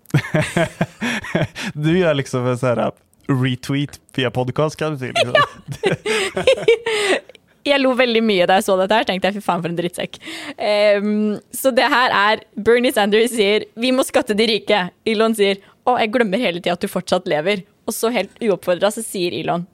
Du 1.74 2.00
gör 2.00 2.14
liksom 2.14 2.48
en 2.48 2.58
sån 2.58 2.70
här 2.70 2.92
retweet 3.28 4.00
via 4.16 4.32
podcast 4.32 4.76
kan 4.76 4.92
du 4.92 4.98
säga. 4.98 5.14
Liksom. 5.16 5.44
jag 7.64 7.82
lo 7.82 7.94
väldigt 7.94 8.24
mycket 8.24 8.48
när 8.48 8.56
jag 8.56 8.64
såg 8.64 8.90
det 8.90 8.96
här, 8.96 9.04
tänkte 9.04 9.28
jag, 9.28 9.36
fy 9.36 9.42
fan 9.42 9.62
för 9.62 9.70
en 9.70 9.76
drittsäck. 9.76 10.22
Um, 10.98 11.40
så 11.52 11.72
det 11.72 11.82
här 11.82 12.34
är, 12.34 12.44
Bernie 12.54 12.94
Sanders 12.94 13.30
säger, 13.30 13.64
vi 13.74 13.92
måste 13.92 14.08
skatta 14.08 14.34
de 14.34 14.48
rika. 14.48 14.90
Elon 15.06 15.36
säger, 15.36 15.58
åh, 15.84 16.00
jag 16.00 16.12
glömmer 16.12 16.38
hela 16.38 16.58
tiden 16.58 16.74
att 16.74 16.80
du 16.80 16.88
fortsatt 16.88 17.28
lever. 17.28 17.62
Och 17.86 17.94
så 17.94 18.10
helt 18.10 18.44
ouppfordrat 18.44 18.94
så 18.94 19.04
säger 19.04 19.40
Elon, 19.40 19.66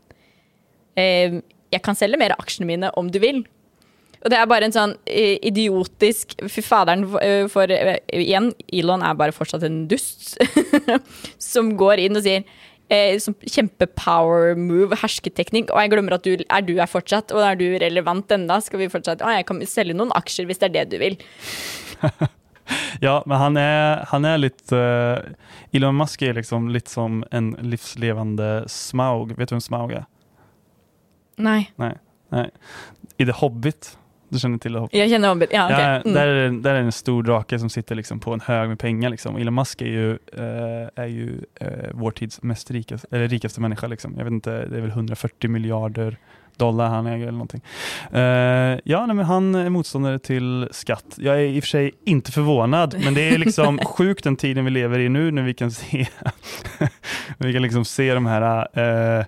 um, 1.31 1.41
jag 1.75 1.83
kan 1.83 1.95
sälja 1.95 2.17
mer 2.17 2.35
aksjene 2.37 2.65
mine 2.65 2.89
om 2.89 3.11
du 3.11 3.19
vill. 3.19 3.43
Och 4.23 4.29
det 4.29 4.35
är 4.35 4.45
bara 4.45 4.65
en 4.65 4.71
sån 4.71 4.95
eh, 5.05 5.37
idiotisk 5.41 6.39
Fy 6.49 6.61
faderen, 6.61 7.03
eh, 7.21 7.47
for 7.47 7.71
eh, 7.71 7.97
igjen, 8.07 8.53
Elon 8.67 9.01
är 9.01 9.13
bara 9.13 9.31
fortsatt 9.31 9.63
en 9.63 9.87
dust 9.87 10.37
som 11.37 11.77
går 11.77 11.97
in 11.97 12.15
och 12.15 12.23
säger 12.23 12.43
eh, 12.89 13.19
som 13.19 13.33
kjempepower 13.41 14.55
move, 14.55 14.95
hersketeknikk. 14.95 15.69
Och 15.69 15.81
jag 15.81 15.89
glömmer 15.89 16.11
att 16.11 16.23
du 16.23 16.33
er, 16.33 16.61
du 16.61 16.73
er 16.77 16.89
fortsatt, 16.89 17.31
og 17.31 17.43
er 17.43 17.55
du 17.55 17.67
relevant 17.79 18.31
enda, 18.31 18.61
ska 18.61 18.77
vi 18.77 18.89
fortsatt 18.89 19.21
Å, 19.21 19.29
jeg 19.37 19.45
kan 19.45 19.61
sälja 19.67 19.93
noen 19.93 20.13
aksjer 20.15 20.49
hvis 20.49 20.63
det 20.63 20.71
är 20.71 20.75
det 20.79 20.85
du 20.91 20.97
vill. 20.97 21.17
ja, 23.05 23.23
men 23.25 23.37
han 23.37 23.57
är, 23.57 24.05
han 24.07 24.25
är 24.25 24.37
lite... 24.37 24.75
Uh, 24.75 25.77
Elon 25.77 25.97
Musk 25.97 26.21
är 26.21 26.33
liksom 26.33 26.69
lite 26.69 26.89
som 26.89 27.25
en 27.31 27.51
livslevande 27.61 28.63
Smaug. 28.67 29.37
Vet 29.37 29.49
du 29.49 29.55
vem 29.55 29.61
Smaug 29.61 29.91
är? 29.91 30.05
Nej. 31.35 31.71
Nej. 31.75 31.97
Nej. 32.29 32.49
I 33.17 33.25
The 33.25 33.31
Hobbit, 33.31 33.97
du 34.29 34.39
känner 34.39 34.57
till 34.57 34.73
The 34.73 34.79
Hobbit? 34.79 34.93
Jag 34.93 35.09
känner 35.09 35.29
Hobbit, 35.29 35.49
ja. 35.53 35.65
Okay. 35.65 35.81
ja 35.81 35.89
mm. 35.89 36.13
där, 36.13 36.27
är, 36.27 36.49
där 36.49 36.75
är 36.75 36.81
en 36.81 36.91
stor 36.91 37.23
drake 37.23 37.59
som 37.59 37.69
sitter 37.69 37.95
liksom 37.95 38.19
på 38.19 38.33
en 38.33 38.41
hög 38.41 38.69
med 38.69 38.79
pengar. 38.79 39.09
Liksom. 39.09 39.37
Elon 39.37 39.53
Musk 39.53 39.81
är 39.81 39.85
ju, 39.85 40.11
äh, 40.11 40.89
är 40.95 41.07
ju 41.07 41.39
äh, 41.59 41.67
vår 41.93 42.11
tids 42.11 42.41
mest 42.41 42.71
rikaste, 42.71 43.07
eller 43.11 43.27
rikaste 43.27 43.61
människa. 43.61 43.87
Liksom. 43.87 44.13
Jag 44.17 44.23
vet 44.23 44.31
inte, 44.31 44.65
det 44.65 44.77
är 44.77 44.81
väl 44.81 44.89
140 44.89 45.49
miljarder 45.49 46.17
dollar 46.57 46.87
han 46.87 47.07
äger 47.07 47.21
eller 47.21 47.31
någonting. 47.31 47.61
Uh, 48.13 48.79
ja, 48.83 49.05
nej, 49.05 49.15
men 49.15 49.25
han 49.25 49.55
är 49.55 49.69
motståndare 49.69 50.19
till 50.19 50.67
skatt. 50.71 51.15
Jag 51.17 51.35
är 51.35 51.43
i 51.43 51.59
och 51.59 51.63
för 51.63 51.69
sig 51.69 51.91
inte 52.05 52.31
förvånad, 52.31 52.95
men 53.03 53.13
det 53.13 53.29
är 53.29 53.37
liksom 53.37 53.77
sjukt 53.85 54.23
den 54.23 54.35
tiden 54.35 54.65
vi 54.65 54.71
lever 54.71 54.99
i 54.99 55.09
nu 55.09 55.31
när 55.31 55.43
vi 55.43 55.53
kan 55.53 55.71
se, 55.71 56.07
vi 57.37 57.53
kan 57.53 57.61
liksom 57.61 57.85
se 57.85 58.13
de 58.13 58.25
här 58.25 58.67
uh, 59.19 59.25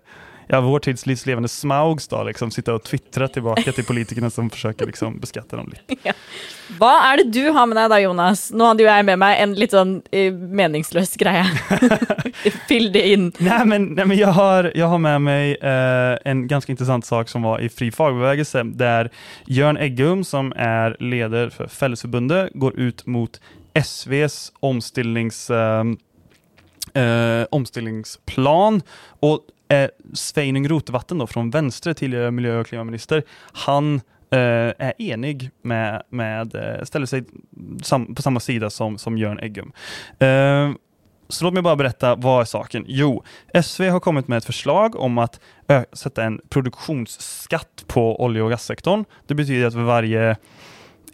ja, 0.47 0.61
vår 0.61 0.79
tids 0.79 1.05
livslevande 1.05 1.49
Smaugs 1.49 2.07
då, 2.07 2.23
liksom, 2.23 2.51
sitta 2.51 2.73
och 2.73 2.83
twittra 2.83 3.27
tillbaka 3.27 3.71
till 3.71 3.85
politikerna 3.85 4.29
som 4.29 4.49
försöker 4.49 4.85
liksom, 4.85 5.19
beskatta 5.19 5.55
dem 5.55 5.69
lite. 5.69 6.01
Ja. 6.07 6.13
Vad 6.79 7.05
är 7.05 7.17
det 7.17 7.31
du 7.31 7.49
har 7.49 7.65
med 7.65 7.77
dig 7.77 7.89
då 7.89 7.99
Jonas? 7.99 8.51
Nu 8.51 8.63
hade 8.63 8.83
jag 8.83 9.05
med 9.05 9.19
mig 9.19 9.39
en 9.39 9.53
lite 9.53 9.77
sån 9.77 10.01
eh, 10.11 10.33
meningslös 10.33 11.15
grej. 11.15 11.45
Fyll 12.67 12.91
det 12.91 13.07
in. 13.07 13.31
Nej 13.37 13.65
men, 13.65 13.85
nej, 13.85 14.05
men 14.05 14.17
jag, 14.17 14.27
har, 14.27 14.71
jag 14.75 14.87
har 14.87 14.97
med 14.97 15.21
mig 15.21 15.57
eh, 15.61 16.17
en 16.25 16.47
ganska 16.47 16.71
intressant 16.71 17.05
sak 17.05 17.29
som 17.29 17.41
var 17.41 17.59
i 17.59 17.69
Fri 17.69 17.91
Fagbevegelse 17.91 18.63
där 18.63 19.11
Jörn 19.45 19.77
Eggum 19.77 20.23
som 20.23 20.53
är 20.55 20.97
ledare 20.99 21.49
för 21.49 21.67
Fällesförbundet 21.67 22.49
går 22.53 22.79
ut 22.79 23.05
mot 23.05 23.41
SVs 23.73 24.51
omställnings 24.59 25.49
eh, 25.49 25.83
eh, 27.03 27.45
omställningsplan 27.51 28.81
och 29.19 29.39
Eh, 29.67 29.89
Sveinung 30.13 30.67
Rotevatten 30.67 31.17
då, 31.17 31.27
från 31.27 31.49
vänster, 31.49 31.93
tidigare 31.93 32.31
miljö 32.31 32.59
och 32.59 32.67
klimatminister, 32.67 33.23
han 33.53 33.95
eh, 34.31 34.39
är 34.77 34.93
enig 35.01 35.49
med, 35.61 36.03
med 36.09 36.55
eh, 36.55 36.83
ställer 36.83 37.05
sig 37.05 37.23
sam, 37.83 38.15
på 38.15 38.21
samma 38.21 38.39
sida 38.39 38.69
som, 38.69 38.97
som 38.97 39.17
Jörn 39.17 39.39
Eggum. 39.39 39.71
Eh, 40.19 40.71
så 41.29 41.45
låt 41.45 41.53
mig 41.53 41.63
bara 41.63 41.75
berätta, 41.75 42.15
vad 42.15 42.41
är 42.41 42.45
saken? 42.45 42.85
Jo, 42.87 43.23
SV 43.63 43.83
har 43.83 43.99
kommit 43.99 44.27
med 44.27 44.37
ett 44.37 44.45
förslag 44.45 44.95
om 44.95 45.17
att 45.17 45.39
sätta 45.93 46.23
en 46.23 46.41
produktionsskatt 46.49 47.83
på 47.87 48.23
olje 48.23 48.41
och 48.41 48.49
gassektorn. 48.49 49.05
Det 49.25 49.35
betyder 49.35 49.67
att 49.67 49.73
för 49.73 49.81
varje 49.81 50.35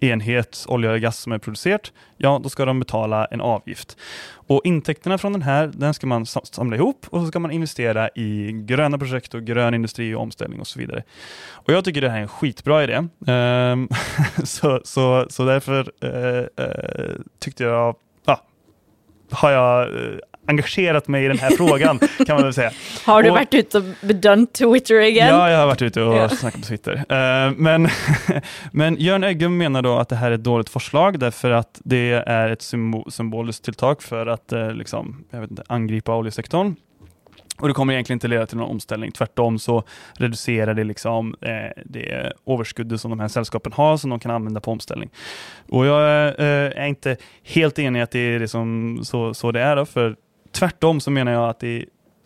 enhet 0.03 0.65
olja 0.67 0.89
eller 0.89 0.99
gas 0.99 1.17
som 1.17 1.31
är 1.31 1.37
producerat, 1.37 1.91
ja 2.17 2.39
då 2.43 2.49
ska 2.49 2.65
de 2.65 2.79
betala 2.79 3.25
en 3.25 3.41
avgift. 3.41 3.97
Och 4.47 4.61
intäkterna 4.63 5.17
från 5.17 5.33
den 5.33 5.41
här, 5.41 5.71
den 5.73 5.93
ska 5.93 6.07
man 6.07 6.25
samla 6.25 6.75
ihop 6.75 7.05
och 7.09 7.21
så 7.21 7.27
ska 7.27 7.39
man 7.39 7.51
investera 7.51 8.09
i 8.09 8.51
gröna 8.51 8.97
projekt 8.97 9.33
och 9.33 9.43
grön 9.43 9.73
industri 9.73 10.13
och 10.13 10.21
omställning 10.21 10.59
och 10.59 10.67
så 10.67 10.79
vidare. 10.79 11.03
Och 11.51 11.73
jag 11.73 11.85
tycker 11.85 12.01
det 12.01 12.09
här 12.09 12.17
är 12.17 12.21
en 12.21 12.27
skitbra 12.27 12.83
idé. 12.83 12.95
Um, 13.27 13.89
så, 14.43 14.81
så, 14.83 15.25
så 15.29 15.45
därför 15.45 15.91
uh, 16.03 16.65
uh, 16.65 17.19
tyckte 17.39 17.63
jag, 17.63 17.95
ja, 18.25 18.41
har 19.31 19.51
jag 19.51 19.89
uh, 19.89 20.17
engagerat 20.45 21.07
mig 21.07 21.25
i 21.25 21.27
den 21.27 21.39
här 21.39 21.49
frågan 21.49 21.99
kan 21.99 22.35
man 22.35 22.43
väl 22.43 22.53
säga. 22.53 22.71
Har 23.05 23.23
du 23.23 23.29
och, 23.29 23.35
varit 23.35 23.53
ute 23.53 23.77
och 23.77 23.83
bedömt 24.01 24.53
Twitter 24.53 24.99
igen? 24.99 25.27
Ja, 25.27 25.49
jag 25.49 25.59
har 25.59 25.65
varit 25.65 25.81
ute 25.81 26.01
och 26.01 26.31
snackat 26.31 26.61
på 26.61 26.67
Twitter. 26.67 26.93
Uh, 26.93 27.53
men, 27.57 27.87
men 28.71 28.95
Jörn 28.95 29.23
Eggum 29.23 29.57
menar 29.57 29.81
då 29.81 29.97
att 29.97 30.09
det 30.09 30.15
här 30.15 30.31
är 30.31 30.35
ett 30.35 30.43
dåligt 30.43 30.69
förslag 30.69 31.19
därför 31.19 31.51
att 31.51 31.81
det 31.83 32.11
är 32.11 32.49
ett 32.49 32.61
symboliskt 33.09 33.65
tilltag 33.65 34.03
för 34.03 34.27
att 34.27 34.53
uh, 34.53 34.73
liksom, 34.73 35.23
jag 35.29 35.41
vet 35.41 35.49
inte, 35.49 35.63
angripa 35.67 36.15
oljesektorn. 36.15 36.75
Och 37.57 37.67
det 37.67 37.73
kommer 37.73 37.93
egentligen 37.93 38.15
inte 38.15 38.27
leda 38.27 38.45
till 38.45 38.57
någon 38.57 38.69
omställning. 38.69 39.11
Tvärtom 39.11 39.59
så 39.59 39.83
reducerar 40.13 40.73
det 40.73 40.83
liksom 40.83 41.35
eh, 41.41 41.83
det 41.85 42.33
överskuddet 42.47 43.01
som 43.01 43.09
de 43.11 43.19
här 43.19 43.27
sällskapen 43.27 43.73
har 43.73 43.97
som 43.97 44.09
de 44.09 44.19
kan 44.19 44.31
använda 44.31 44.61
på 44.61 44.71
omställning. 44.71 45.09
Och 45.69 45.85
jag 45.85 46.27
eh, 46.27 46.83
är 46.83 46.85
inte 46.85 47.17
helt 47.43 47.79
enig 47.79 48.01
att 48.01 48.11
det 48.11 48.19
är 48.19 48.39
liksom 48.39 48.99
så, 49.03 49.33
så 49.33 49.51
det 49.51 49.61
är 49.61 49.75
då, 49.75 49.85
för 49.85 50.15
Tvärtom 50.53 50.99
så 50.99 51.11
menar 51.11 51.31
jag 51.31 51.49
att 51.49 51.59
det 51.59 51.67
är 51.67 51.85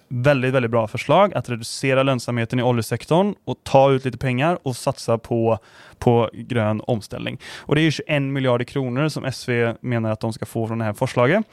väldigt, 0.09 0.53
väldigt 0.53 0.71
bra 0.71 0.87
förslag 0.87 1.33
att 1.33 1.49
reducera 1.49 2.03
lönsamheten 2.03 2.59
i 2.59 2.63
oljesektorn 2.63 3.35
och 3.45 3.57
ta 3.63 3.91
ut 3.91 4.05
lite 4.05 4.17
pengar 4.17 4.59
och 4.63 4.75
satsa 4.75 5.17
på, 5.17 5.59
på 5.97 6.29
grön 6.33 6.81
omställning. 6.87 7.39
Och 7.57 7.75
Det 7.75 7.81
är 7.81 7.91
21 7.91 8.21
miljarder 8.21 8.65
kronor 8.65 9.09
som 9.09 9.31
SV 9.31 9.73
menar 9.81 10.11
att 10.11 10.19
de 10.19 10.33
ska 10.33 10.45
få 10.45 10.67
från 10.67 10.77
det 10.77 10.85
här 10.85 10.93
förslaget. 10.93 11.45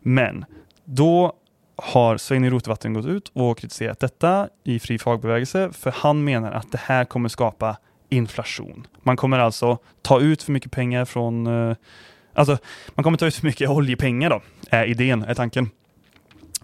Men 0.00 0.44
då 0.84 1.32
har 1.76 2.16
Svein 2.16 2.50
Rotvatten 2.50 2.94
gått 2.94 3.06
ut 3.06 3.30
och 3.34 3.58
kritiserat 3.58 4.00
detta 4.00 4.48
i 4.64 4.78
Fri 4.78 4.98
Fagbevegelse 4.98 5.70
för 5.72 5.90
han 5.96 6.24
menar 6.24 6.52
att 6.52 6.72
det 6.72 6.80
här 6.80 7.04
kommer 7.04 7.28
skapa 7.28 7.76
inflation. 8.08 8.86
Man 9.02 9.16
kommer 9.16 9.38
alltså 9.38 9.78
ta 10.02 10.20
ut 10.20 10.42
för 10.42 10.52
mycket 10.52 10.72
pengar 10.72 11.04
från, 11.04 11.46
eh, 11.46 11.76
alltså 12.34 12.58
man 12.94 13.04
kommer 13.04 13.18
ta 13.18 13.26
ut 13.26 13.34
för 13.34 13.46
mycket 13.46 13.70
oljepengar 13.70 14.30
då, 14.30 14.40
är 14.70 14.84
idén, 14.84 15.22
är 15.22 15.34
tanken. 15.34 15.70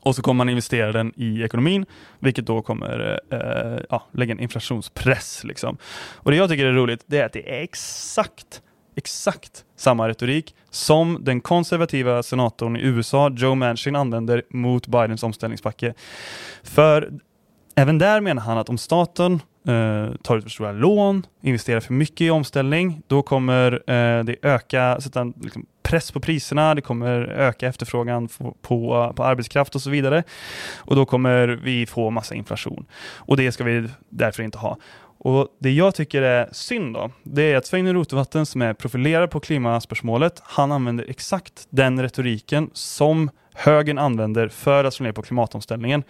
Och 0.07 0.17
så 0.17 0.23
kommer 0.23 0.39
man 0.39 0.49
investera 0.49 0.93
den 0.93 1.13
i 1.17 1.43
ekonomin, 1.43 1.87
vilket 2.19 2.47
då 2.47 2.63
kommer 2.63 3.21
eh, 3.31 3.39
eh, 3.39 3.81
ja, 3.91 4.07
lägga 4.13 4.33
en 4.33 4.41
inflationspress. 4.41 5.45
Liksom. 5.45 5.77
Och 6.15 6.31
det 6.31 6.37
jag 6.37 6.49
tycker 6.49 6.65
är 6.65 6.73
roligt, 6.73 7.05
det 7.07 7.19
är 7.19 7.27
att 7.27 7.33
det 7.33 7.59
är 7.59 7.63
exakt 7.63 8.63
exakt 8.97 9.65
samma 9.77 10.09
retorik 10.09 10.55
som 10.71 11.19
den 11.21 11.41
konservativa 11.41 12.23
senatorn 12.23 12.77
i 12.77 12.81
USA, 12.81 13.31
Joe 13.37 13.55
Manchin, 13.55 13.97
använder 13.97 14.43
mot 14.51 14.87
Bidens 14.87 15.23
omställningspaket. 15.23 15.97
För 16.63 17.11
även 17.75 17.99
där 17.99 18.21
menar 18.21 18.43
han 18.43 18.59
att 18.59 18.69
om 18.69 18.79
staten 18.79 19.33
eh, 19.69 20.17
tar 20.23 20.37
ut 20.37 20.43
för 20.43 20.51
stora 20.51 20.73
lån, 20.73 21.27
investerar 21.43 21.81
för 21.81 21.93
mycket 21.93 22.21
i 22.21 22.31
omställning, 22.31 23.03
då 23.07 23.23
kommer 23.23 23.73
eh, 23.73 24.25
det 24.25 24.37
öka, 24.43 25.01
sätta 25.01 25.21
en 25.21 25.35
liksom, 25.41 25.67
press 25.87 26.11
på 26.11 26.21
priserna, 26.21 26.75
det 26.75 26.81
kommer 26.81 27.21
öka 27.21 27.69
efterfrågan 27.69 28.29
på, 28.29 28.57
på, 28.63 29.13
på, 29.17 29.25
arbetskraft 29.25 29.75
och 29.75 29.83
så 29.83 29.91
vidare. 29.91 30.23
Och 30.77 30.97
då 30.97 31.07
kommer 31.07 31.49
vi 31.49 31.87
få 31.87 32.11
massa 32.11 32.35
inflation. 32.35 32.87
Och 33.15 33.37
det 33.37 33.53
ska 33.53 33.65
vi 33.65 33.89
därför 34.09 34.43
inte 34.43 34.59
ha. 34.59 34.79
Och 35.19 35.49
Det 35.59 35.71
jag 35.71 35.95
tycker 35.95 36.23
är 36.23 36.49
synd 36.53 36.95
då, 36.95 37.11
det 37.23 37.43
är 37.43 37.57
att 37.57 37.67
Svein 37.67 37.93
Rotevatten 37.93 38.47
som 38.47 38.63
är 38.63 38.75
profilerad 38.75 39.31
på 39.31 39.41
klimatspörsmålet, 39.41 40.41
han 40.45 40.73
använder 40.73 41.05
exakt 41.09 41.67
den 41.71 42.03
retoriken 42.03 42.71
som 42.73 43.31
högern 43.55 43.99
använder 43.99 44.49
för 44.49 44.85
att 44.85 44.95
slå 44.95 45.05
ner 45.05 45.13
på 45.13 45.23
klimatomställningen. 45.23 46.03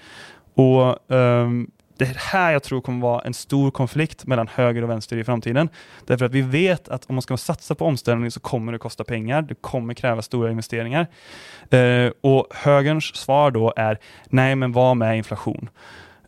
Och 0.55 1.11
um, 1.11 1.71
det 1.96 2.04
är 2.04 2.14
här 2.14 2.52
jag 2.52 2.62
tror 2.62 2.80
kommer 2.80 3.00
vara 3.00 3.20
en 3.20 3.35
stor 3.35 3.70
konflikt 3.70 4.26
mellan 4.26 4.48
höger 4.48 4.82
och 4.82 4.90
vänster 4.90 5.16
i 5.16 5.24
framtiden. 5.24 5.68
Därför 6.06 6.26
att 6.26 6.32
vi 6.32 6.42
vet 6.42 6.88
att 6.88 7.04
om 7.09 7.14
man 7.14 7.22
ska 7.22 7.37
satsa 7.37 7.74
på 7.74 7.85
omställning 7.85 8.30
så 8.30 8.40
kommer 8.40 8.72
det 8.72 8.78
kosta 8.78 9.04
pengar. 9.04 9.42
Det 9.42 9.54
kommer 9.54 9.94
kräva 9.94 10.22
stora 10.22 10.50
investeringar. 10.50 11.06
Eh, 11.70 12.12
och 12.20 12.46
högerns 12.54 13.04
svar 13.04 13.50
då 13.50 13.72
är 13.76 13.98
nej, 14.28 14.54
men 14.54 14.72
vad 14.72 14.96
med 14.96 15.16
inflation? 15.16 15.68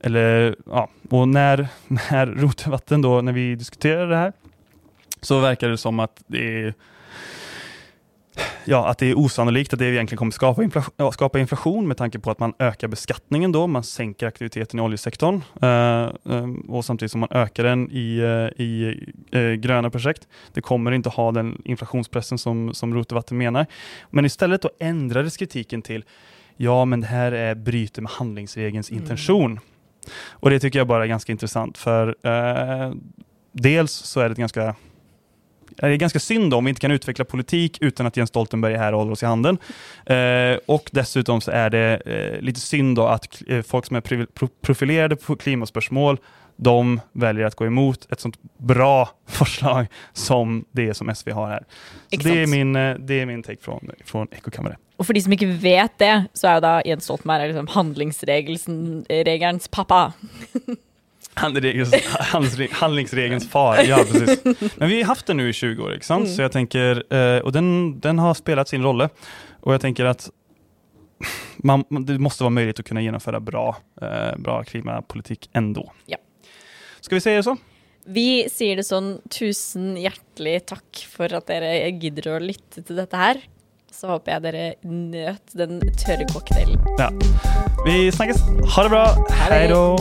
Eller, 0.01 0.57
ja, 0.67 0.89
och 1.11 1.29
när, 1.29 1.69
när 1.87 2.27
Rotevatten 2.27 3.03
då, 3.03 3.21
när 3.21 3.33
vi 3.33 3.55
diskuterade 3.55 4.07
det 4.07 4.17
här, 4.17 4.33
så 5.21 5.41
verkar 5.41 5.69
det 5.69 5.79
som 5.79 6.01
att 6.01 6.23
det 6.27 6.63
är 6.63 6.75
ja, 8.69 8.89
att 8.89 8.99
det 8.99 9.07
är 9.07 9.19
osannolikt 9.19 9.73
att 9.73 9.79
det 9.79 9.87
egentligen 9.87 10.19
kommer 10.19 10.33
skapa 10.33 10.63
inflation, 10.63 11.13
skapa 11.13 11.39
inflation 11.39 11.89
med 11.89 11.97
tanke 11.97 12.19
på 12.19 12.31
att 12.31 12.39
man 12.39 12.53
ökar 12.59 12.89
beskattningen 12.89 13.53
då, 13.53 13.67
man 13.67 13.83
sänker 13.83 14.27
aktiviteten 14.27 14.81
i 14.81 14.83
oljesektorn 14.83 15.43
uh, 15.63 16.11
um, 16.23 16.61
och 16.61 16.85
samtidigt 16.85 17.13
som 17.13 17.21
man 17.21 17.29
ökar 17.33 17.65
den 17.65 17.91
i, 17.91 18.21
uh, 18.21 18.63
i 18.63 18.97
uh, 19.35 19.53
gröna 19.53 19.91
projekt. 19.91 20.29
Det 20.53 20.61
kommer 20.61 20.93
inte 20.93 21.09
ha 21.09 21.33
den 21.33 21.63
inflationspressen 21.65 22.39
som, 22.39 22.75
som 22.75 22.95
Rotevatten 22.95 23.39
menar. 23.39 23.67
Men 24.11 24.25
istället 24.25 24.63
då 24.63 24.71
ändrades 24.81 25.37
kritiken 25.37 25.83
till 25.83 26.05
ja, 26.57 26.85
men 26.85 27.01
det 27.01 27.07
här 27.07 27.33
är 27.33 27.55
bryter 27.55 28.03
med 28.03 28.11
handlingsregelns 28.11 28.91
mm. 28.91 29.03
intention. 29.03 29.61
Och 30.31 30.51
det 30.51 30.61
tycker 30.61 30.79
jag 30.79 30.89
bara 30.89 31.03
är 31.03 31.09
ganska 31.09 31.33
intressant 31.33 31.79
för 31.79 32.17
eh, 32.23 32.93
dels 33.53 33.93
så 33.93 34.21
är 34.21 34.29
det 34.29 34.35
ganska 34.35 34.75
det 35.81 35.95
är 35.95 35.97
ganska 35.97 36.21
synd 36.21 36.55
om 36.55 36.65
vi 36.65 36.69
inte 36.69 36.81
kan 36.81 36.91
utveckla 36.91 37.25
politik 37.25 37.79
utan 37.81 38.07
att 38.07 38.17
Jens 38.17 38.29
Stoltenberg 38.29 38.75
är 38.75 38.79
här 38.79 38.93
och 38.93 38.99
håller 38.99 39.13
oss 39.13 39.23
i 39.23 39.27
handen. 39.27 39.59
Eh, 40.07 40.59
och 40.67 40.91
dessutom 40.93 41.41
så 41.41 41.51
är 41.51 41.71
det 41.71 42.03
eh, 42.07 42.41
lite 42.41 42.61
synd 42.61 42.99
att 42.99 43.43
eh, 43.49 43.63
folk 43.63 43.87
som 43.87 43.97
är 43.97 44.27
profilerade 44.63 45.17
på 45.17 45.37
klimatspörsmål 45.37 46.19
de 46.61 47.01
väljer 47.13 47.47
att 47.47 47.55
gå 47.55 47.67
emot 47.67 48.13
ett 48.13 48.21
sånt 48.21 48.39
bra 48.59 49.09
förslag 49.27 49.87
som 50.13 50.65
det 50.73 50.95
som 50.95 51.15
SV 51.15 51.31
har 51.31 51.49
här. 51.49 51.65
det, 52.11 52.43
är 52.43 52.47
min, 52.47 52.77
eh, 52.77 52.95
det 52.95 53.21
är 53.21 53.27
min 53.27 53.43
take 53.43 53.63
från, 53.63 53.91
från 54.05 54.29
Ekokammare. 54.31 54.77
Och 54.97 55.07
för 55.07 55.15
de 55.15 55.21
som 55.21 55.33
inte 55.33 55.47
vet 55.47 55.99
det, 55.99 56.25
så 56.33 56.47
är 56.47 56.61
då 56.61 56.83
Jens 56.85 57.05
Stoltenberg 57.05 57.47
liksom 57.47 57.67
handlingsregelns 57.67 59.69
pappa. 59.69 60.13
handlingsregelns 62.71 63.51
far, 63.51 63.79
ja 63.89 63.97
precis. 64.13 64.45
Men 64.77 64.89
vi 64.89 65.03
har 65.03 65.09
haft 65.09 65.27
den 65.27 65.37
nu 65.37 65.49
i 65.49 65.53
20 65.53 65.83
år, 65.83 65.99
mm. 66.11 66.27
så 66.27 66.43
jag 66.43 66.53
tänker, 66.53 67.15
eh, 67.15 67.39
och 67.39 67.53
den, 67.53 68.01
den 68.01 68.19
har 68.19 68.35
spelat 68.35 68.69
sin 68.69 68.83
roll. 68.83 69.09
Och 69.61 69.75
jag 69.75 69.81
tänker 69.81 70.05
att 70.05 70.31
man, 71.57 71.85
det 71.89 72.19
måste 72.19 72.43
vara 72.43 72.51
möjligt 72.51 72.81
att 72.81 72.87
kunna 72.87 73.03
genomföra 73.03 73.41
bra, 73.41 73.77
eh, 74.03 74.39
bra 74.39 74.65
klimatpolitik 74.65 75.51
ändå. 75.53 75.93
Ja. 76.07 76.17
Ska 77.01 77.15
vi 77.15 77.21
säga 77.21 77.37
det 77.37 77.43
så? 77.43 77.57
Vi 78.07 78.49
säger 78.51 78.77
det 78.77 78.85
sånn, 78.85 79.21
tusen 79.31 79.97
hjärtligt 79.97 80.67
tack 80.67 81.07
för 81.11 81.35
att 81.35 81.49
ni 81.49 81.99
gidder 82.01 82.29
å 82.37 82.39
lytte 82.41 82.83
til 82.83 82.97
dette 82.97 83.17
her. 83.21 83.43
Så 83.93 84.09
hoppas 84.09 84.33
jag 84.33 84.43
dere 84.43 84.75
nøt 84.85 85.57
den 85.59 85.81
tørre 86.01 86.25
cocktailen. 86.33 86.79
Ja. 86.99 87.11
Vi 87.87 88.13
snakkes. 88.13 88.41
Ha 88.77 88.83
det 88.83 88.89
bra. 88.89 89.07
Hej 89.51 89.69
då. 89.69 89.99